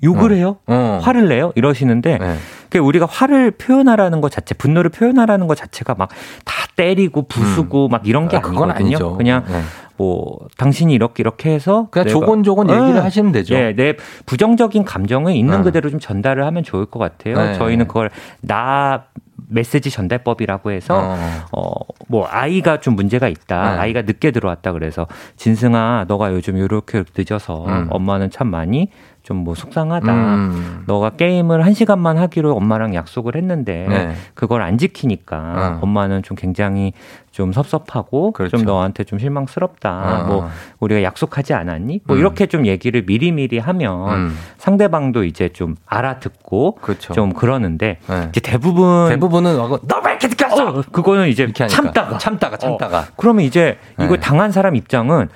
욕을 0.02 0.32
어. 0.32 0.34
해요? 0.34 0.56
어. 0.66 1.00
화를 1.02 1.28
내요? 1.28 1.52
이러시는데 1.56 2.18
네. 2.18 2.36
그 2.70 2.78
우리가 2.78 3.06
화를 3.06 3.50
표현하라는 3.52 4.20
것 4.20 4.30
자체, 4.30 4.54
분노를 4.54 4.90
표현하라는 4.90 5.46
것 5.46 5.56
자체가 5.56 5.94
막 5.94 6.10
다 6.44 6.66
때리고 6.76 7.22
부수고 7.22 7.86
음. 7.86 7.90
막 7.90 8.06
이런 8.06 8.28
게 8.28 8.36
아, 8.36 8.40
아니거든요. 8.44 8.72
아니죠. 8.72 9.16
그냥 9.16 9.44
네. 9.46 9.60
뭐 9.96 10.38
당신이 10.56 10.92
이렇게 10.92 11.20
이렇게 11.22 11.50
해서 11.50 11.88
그냥 11.90 12.08
조곤조곤 12.08 12.70
얘기를 12.70 12.94
네. 12.94 13.00
하시면 13.00 13.32
되죠. 13.32 13.54
네, 13.54 13.74
내 13.74 13.96
부정적인 14.26 14.84
감정을 14.84 15.34
있는 15.34 15.58
네. 15.58 15.62
그대로 15.64 15.90
좀 15.90 16.00
전달을 16.00 16.44
하면 16.46 16.62
좋을 16.62 16.86
것 16.86 16.98
같아요. 16.98 17.36
네. 17.36 17.54
저희는 17.54 17.88
그걸 17.88 18.10
나 18.40 19.04
메시지 19.48 19.90
전달법이라고 19.90 20.70
해서 20.70 21.16
어. 21.52 21.86
어뭐 22.10 22.26
아이가 22.28 22.80
좀 22.80 22.94
문제가 22.94 23.28
있다. 23.28 23.74
네. 23.74 23.78
아이가 23.80 24.02
늦게 24.02 24.30
들어왔다 24.30 24.72
그래서 24.72 25.06
진승아 25.36 26.06
너가 26.08 26.32
요즘 26.32 26.56
이렇게 26.56 27.04
늦어서 27.16 27.64
음. 27.66 27.88
엄마는 27.90 28.30
참 28.30 28.48
많이 28.48 28.90
좀 29.22 29.42
뭐 29.42 29.54
속상하다. 29.54 30.12
음. 30.12 30.84
너가 30.86 31.10
게임을 31.10 31.64
한 31.64 31.74
시간만 31.74 32.18
하기로 32.18 32.54
엄마랑 32.54 32.94
약속을 32.94 33.34
했는데 33.36 33.86
네. 33.88 34.14
그걸 34.34 34.62
안 34.62 34.78
지키니까 34.78 35.36
어. 35.36 35.78
엄마는 35.80 36.22
좀 36.22 36.36
굉장히 36.36 36.92
좀 37.30 37.52
섭섭하고 37.52 38.32
그렇죠. 38.32 38.56
좀 38.56 38.66
너한테 38.66 39.04
좀 39.04 39.18
실망스럽다. 39.18 40.22
어. 40.22 40.26
뭐 40.26 40.48
우리가 40.80 41.02
약속하지 41.02 41.54
않았니? 41.54 42.00
뭐 42.04 42.16
음. 42.16 42.20
이렇게 42.20 42.46
좀 42.46 42.66
얘기를 42.66 43.02
미리미리 43.06 43.58
하면 43.58 44.08
음. 44.10 44.38
상대방도 44.58 45.24
이제 45.24 45.48
좀 45.48 45.76
알아듣고 45.86 46.76
그렇죠. 46.76 47.14
좀 47.14 47.32
그러는데 47.32 47.98
네. 48.08 48.26
이제 48.30 48.40
대부분 48.40 49.08
대부분은 49.08 49.56
너 49.56 50.02
왜 50.04 50.18
이렇게 50.20 50.44
왔어? 50.44 50.68
어, 50.68 50.82
그거는 50.92 51.28
이제 51.28 51.50
참다가 51.52 52.18
참다가 52.18 52.56
참다가. 52.56 52.98
어. 53.00 53.04
그러면 53.16 53.44
이제 53.44 53.78
이거 53.98 54.14
네. 54.14 54.20
당한 54.20 54.52
사람 54.52 54.76
입장은 54.76 55.28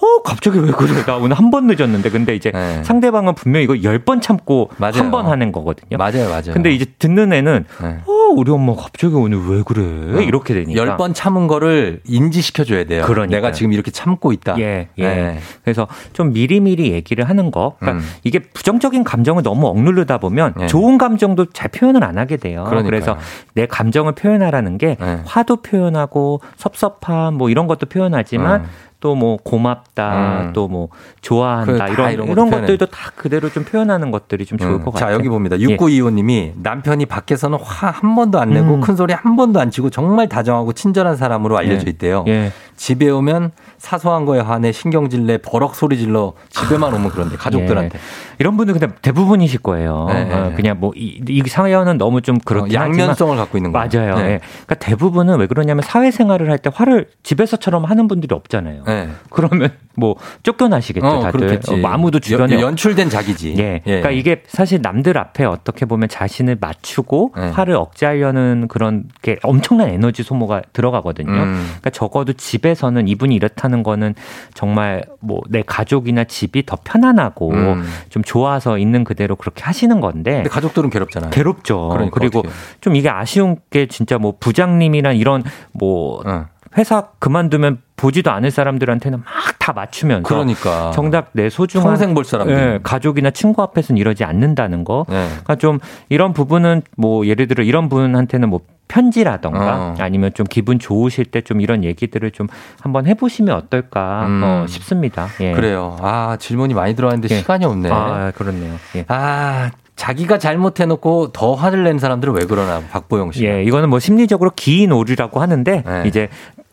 어, 0.00 0.22
갑자기 0.22 0.58
왜 0.60 0.70
그래? 0.70 0.92
나 1.04 1.16
오늘 1.16 1.36
한 1.36 1.50
번 1.50 1.66
늦었는데. 1.66 2.10
근데 2.10 2.34
이제 2.34 2.50
네. 2.52 2.82
상대방은 2.84 3.34
분명 3.34 3.62
이거 3.62 3.82
열 3.82 3.98
번 4.04 4.20
참고 4.20 4.70
한 4.78 5.10
번 5.10 5.26
하는 5.26 5.50
거거든요. 5.52 5.96
맞아요, 5.98 6.28
맞아요. 6.28 6.52
근데 6.52 6.70
이제 6.70 6.84
듣는 6.98 7.32
애는 7.32 7.64
네. 7.82 7.98
어, 8.06 8.12
우리 8.34 8.50
엄마 8.52 8.74
갑자기 8.74 9.14
오늘 9.14 9.38
왜 9.48 9.62
그래? 9.64 9.82
어. 9.82 10.20
이렇게 10.20 10.54
되니까. 10.54 10.78
열 10.80 10.96
번 10.96 11.14
참은 11.14 11.46
거를 11.46 12.00
인지시켜줘야 12.06 12.84
돼요. 12.84 13.04
그러니까 13.06 13.36
내가 13.36 13.52
지금 13.52 13.72
이렇게 13.72 13.90
참고 13.90 14.32
있다. 14.32 14.58
예, 14.58 14.88
예. 14.98 15.02
네. 15.08 15.38
그래서 15.64 15.86
좀 16.12 16.32
미리미리 16.32 16.92
얘기를 16.92 17.28
하는 17.28 17.50
거. 17.50 17.76
그러니까 17.78 18.04
음. 18.04 18.10
이게 18.24 18.38
부정적인 18.40 19.04
감정을 19.04 19.42
너무 19.42 19.66
억누르다 19.68 20.18
보면 20.18 20.54
네. 20.56 20.66
좋은 20.66 20.98
감정도 20.98 21.46
잘 21.46 21.68
표현을 21.70 22.04
안 22.04 22.18
하게 22.18 22.36
돼요. 22.36 22.64
그러니까요. 22.68 22.84
그래서 22.84 23.16
내 23.54 23.66
감정을 23.66 24.12
표현하라는 24.12 24.78
게 24.78 24.96
네. 25.00 25.20
화도 25.24 25.56
표현하고 25.62 26.40
섭섭함 26.56 27.34
뭐 27.34 27.50
이런 27.50 27.66
것도 27.66 27.86
표현하지만 27.86 28.60
음. 28.62 28.66
또 29.00 29.14
뭐 29.14 29.36
고맙다, 29.42 30.48
음. 30.48 30.52
또뭐 30.52 30.88
좋아한다 31.22 31.86
그 31.86 31.92
이런 31.92 32.12
이런, 32.12 32.28
이런 32.28 32.50
것들도 32.50 32.86
다 32.86 33.10
그대로 33.16 33.48
좀 33.50 33.64
표현하는 33.64 34.10
것들이 34.10 34.44
좀 34.46 34.58
좋을 34.58 34.72
음. 34.72 34.84
것 34.84 34.92
같아요. 34.92 35.10
자 35.10 35.14
여기 35.14 35.28
봅니다. 35.28 35.56
6925님이 35.56 36.30
예. 36.30 36.54
남편이 36.62 37.06
밖에서는 37.06 37.58
화 37.62 37.88
한 37.90 38.14
번도 38.14 38.38
안 38.38 38.50
내고 38.50 38.74
음. 38.74 38.80
큰 38.80 38.96
소리 38.96 39.12
한 39.12 39.34
번도 39.36 39.58
안 39.60 39.70
치고 39.70 39.90
정말 39.90 40.28
다정하고 40.28 40.72
친절한 40.72 41.16
사람으로 41.16 41.56
알려져 41.58 41.86
예. 41.86 41.90
있대요. 41.90 42.24
예. 42.28 42.52
집에 42.76 43.08
오면 43.10 43.50
사소한 43.78 44.24
거에 44.24 44.38
한해 44.40 44.70
신경질 44.72 45.26
내 45.26 45.38
버럭 45.38 45.74
소리 45.74 45.98
질러 45.98 46.34
집에만 46.50 46.94
오면 46.94 47.10
그런데 47.10 47.36
가족들한테. 47.38 47.98
예. 47.98 48.02
이런 48.38 48.56
분들 48.56 48.74
근데 48.78 48.94
대부분이실 49.02 49.60
거예요. 49.60 50.06
네, 50.10 50.24
네, 50.24 50.34
어, 50.34 50.52
그냥 50.54 50.78
뭐이 50.78 51.22
이 51.28 51.42
사연은 51.48 51.98
너무 51.98 52.20
좀 52.20 52.38
그렇게 52.38 52.76
어, 52.76 52.82
양면성을 52.82 53.36
갖고 53.36 53.58
있는 53.58 53.72
거예요. 53.72 53.88
맞아요. 53.92 54.14
네. 54.16 54.22
예. 54.34 54.40
그러니까 54.66 54.74
대부분은 54.76 55.38
왜 55.38 55.46
그러냐면 55.46 55.82
사회생활을 55.82 56.48
할 56.50 56.58
때 56.58 56.70
화를 56.74 57.06
집에서처럼 57.22 57.84
하는 57.84 58.08
분들이 58.08 58.34
없잖아요. 58.34 58.82
네. 58.88 59.08
그러면 59.30 59.70
뭐 59.96 60.14
쫓겨나시겠죠, 60.44 61.06
어, 61.06 61.20
다들. 61.22 61.60
어, 61.68 61.76
뭐 61.76 61.90
아무도 61.90 62.20
주변에 62.20 62.54
연, 62.54 62.60
연출된 62.62 63.10
자기지. 63.10 63.56
예. 63.58 63.74
예. 63.74 63.80
그러니까 63.84 64.10
이게 64.12 64.42
사실 64.46 64.80
남들 64.80 65.18
앞에 65.18 65.44
어떻게 65.44 65.86
보면 65.86 66.08
자신을 66.08 66.58
맞추고 66.60 67.34
예. 67.36 67.42
화를 67.48 67.74
억제하려는 67.74 68.68
그런 68.68 69.04
게 69.22 69.38
엄청난 69.42 69.88
에너지 69.88 70.22
소모가 70.22 70.62
들어가거든요. 70.72 71.32
음. 71.32 71.64
그러니까 71.66 71.90
적어도 71.90 72.32
집에서는 72.32 73.08
이분이 73.08 73.34
이렇다는 73.34 73.82
거는 73.82 74.14
정말 74.54 75.02
뭐 75.20 75.40
내 75.48 75.62
가족이나 75.66 76.24
집이 76.24 76.66
더 76.66 76.76
편안하고 76.84 77.50
음. 77.52 77.84
좀 78.10 78.22
좋아서 78.22 78.78
있는 78.78 79.04
그대로 79.04 79.36
그렇게 79.36 79.62
하시는 79.64 80.00
건데. 80.00 80.32
근데 80.34 80.48
가족들은 80.48 80.90
괴롭잖아요. 80.90 81.30
괴롭죠. 81.30 81.88
그러니까 81.88 82.18
그리고 82.18 82.40
어떻게. 82.40 82.54
좀 82.80 82.96
이게 82.96 83.08
아쉬운 83.08 83.56
게 83.70 83.86
진짜 83.86 84.18
뭐 84.18 84.34
부장님이나 84.38 85.12
이런 85.12 85.42
뭐 85.72 86.22
어. 86.26 86.46
회사 86.76 87.08
그만두면 87.18 87.78
보지도 87.98 88.30
않을 88.30 88.50
사람들한테는 88.50 89.18
막 89.18 89.58
다 89.68 89.74
맞추면서 89.74 90.22
그러니까 90.26 90.92
정작 90.92 91.28
내 91.32 91.50
소중한 91.50 91.88
평생 91.88 92.14
볼 92.14 92.24
사람들 92.24 92.56
예, 92.56 92.78
가족이나 92.82 93.30
친구 93.30 93.60
앞에서는 93.60 93.98
이러지 93.98 94.24
않는다는 94.24 94.82
거. 94.84 95.04
네. 95.10 95.26
그러니까 95.28 95.56
좀 95.56 95.78
이런 96.08 96.32
부분은 96.32 96.80
뭐 96.96 97.26
예를 97.26 97.48
들어 97.48 97.62
이런 97.62 97.90
분한테는 97.90 98.48
뭐 98.48 98.60
편지라던가 98.88 99.76
어. 99.76 99.94
아니면 99.98 100.30
좀 100.32 100.46
기분 100.48 100.78
좋으실 100.78 101.26
때 101.26 101.42
좀 101.42 101.60
이런 101.60 101.84
얘기들을 101.84 102.30
좀 102.30 102.46
한번 102.80 103.06
해보시면 103.06 103.54
어떨까 103.56 104.26
음. 104.26 104.40
어, 104.42 104.66
싶습니다. 104.66 105.28
예. 105.40 105.52
그래요. 105.52 105.96
아 106.00 106.36
질문이 106.40 106.72
많이 106.72 106.94
들어왔는데 106.96 107.28
예. 107.34 107.38
시간이 107.38 107.66
없네. 107.66 107.90
아 107.92 108.32
그렇네요. 108.34 108.74
예. 108.96 109.04
아 109.08 109.70
자기가 109.96 110.38
잘못해놓고 110.38 111.32
더 111.32 111.54
화를 111.54 111.84
내는 111.84 111.98
사람들은 111.98 112.32
왜 112.34 112.46
그러나 112.48 112.80
박보영 112.90 113.32
씨. 113.32 113.44
예, 113.44 113.62
이거는 113.64 113.90
뭐 113.90 113.98
심리적으로 113.98 114.52
기인 114.56 114.92
오류라고 114.92 115.40
하는데 115.40 115.82
네. 115.84 116.02
이제 116.06 116.28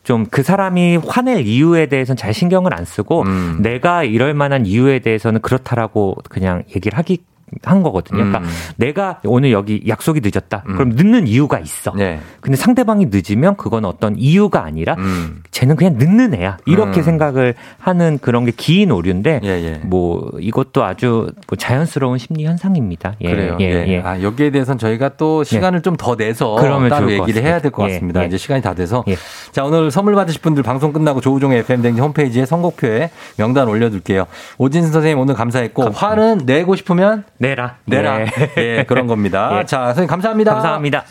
좀 0.05 0.25
그 0.31 0.43
사람이 0.43 0.97
화낼 0.97 1.45
이유에 1.45 1.87
대해서는 1.87 2.17
잘 2.17 2.33
신경을 2.33 2.73
안 2.73 2.85
쓰고 2.85 3.23
음. 3.23 3.59
내가 3.61 4.03
이럴 4.03 4.33
만한 4.33 4.65
이유에 4.65 4.99
대해서는 4.99 5.41
그렇다라고 5.41 6.17
그냥 6.29 6.63
얘기를 6.75 6.97
하기 6.97 7.23
한 7.63 7.83
거거든요. 7.83 8.17
그러니까 8.17 8.39
음. 8.39 8.45
내가 8.77 9.19
오늘 9.23 9.51
여기 9.51 9.83
약속이 9.87 10.21
늦었다. 10.23 10.63
음. 10.67 10.73
그럼 10.73 10.89
늦는 10.89 11.27
이유가 11.27 11.59
있어. 11.59 11.93
네. 11.95 12.19
근데 12.41 12.57
상대방이 12.57 13.07
늦으면 13.11 13.55
그건 13.55 13.85
어떤 13.85 14.15
이유가 14.17 14.63
아니라 14.65 14.95
음. 14.97 15.43
쟤는 15.51 15.75
그냥 15.75 15.95
늦는 15.97 16.33
애야. 16.33 16.57
이렇게 16.65 17.01
음. 17.01 17.03
생각을 17.03 17.53
하는 17.79 18.17
그런 18.21 18.45
게 18.45 18.51
긴 18.57 18.89
오류인데 18.91 19.41
예, 19.43 19.47
예. 19.49 19.79
뭐 19.83 20.31
이것도 20.39 20.83
아주 20.83 21.29
뭐 21.47 21.55
자연스러운 21.57 22.17
심리 22.17 22.45
현상입니다. 22.45 23.13
예, 23.21 23.29
그래요. 23.29 23.57
예, 23.59 23.65
예. 23.65 23.87
예. 23.87 24.01
아, 24.01 24.21
여기에 24.21 24.49
대해서는 24.51 24.77
저희가 24.79 25.09
또 25.17 25.41
예. 25.41 25.43
시간을 25.45 25.81
좀 25.81 25.95
더 25.97 26.15
내서 26.15 26.55
따로 26.89 27.11
얘기를 27.11 27.41
해야 27.43 27.59
될 27.61 27.71
것 27.71 27.83
같습니다. 27.83 28.23
이제 28.23 28.37
시간이 28.37 28.61
다 28.61 28.73
돼서 28.73 29.03
자 29.51 29.63
오늘 29.63 29.91
선물 29.91 30.15
받으실 30.15 30.41
분들 30.41 30.63
방송 30.63 30.91
끝나고 30.93 31.21
조우종의 31.21 31.59
FM 31.59 31.81
댕지 31.81 32.01
홈페이지에 32.01 32.45
선곡표에 32.45 33.11
명단 33.37 33.67
올려둘게요. 33.67 34.25
오진선 34.57 34.91
선생님 34.91 35.19
오늘 35.19 35.35
감사했고 35.35 35.83
감사합니다. 35.83 36.23
화는 36.23 36.45
내고 36.45 36.75
싶으면 36.75 37.23
내라. 37.37 37.77
내라. 37.85 38.21
예, 38.21 38.27
예 38.57 38.83
그런 38.87 39.07
겁니다. 39.07 39.63
자, 39.65 39.85
선생님 39.87 40.07
감사합니다. 40.07 40.53
감사합니다. 40.53 41.05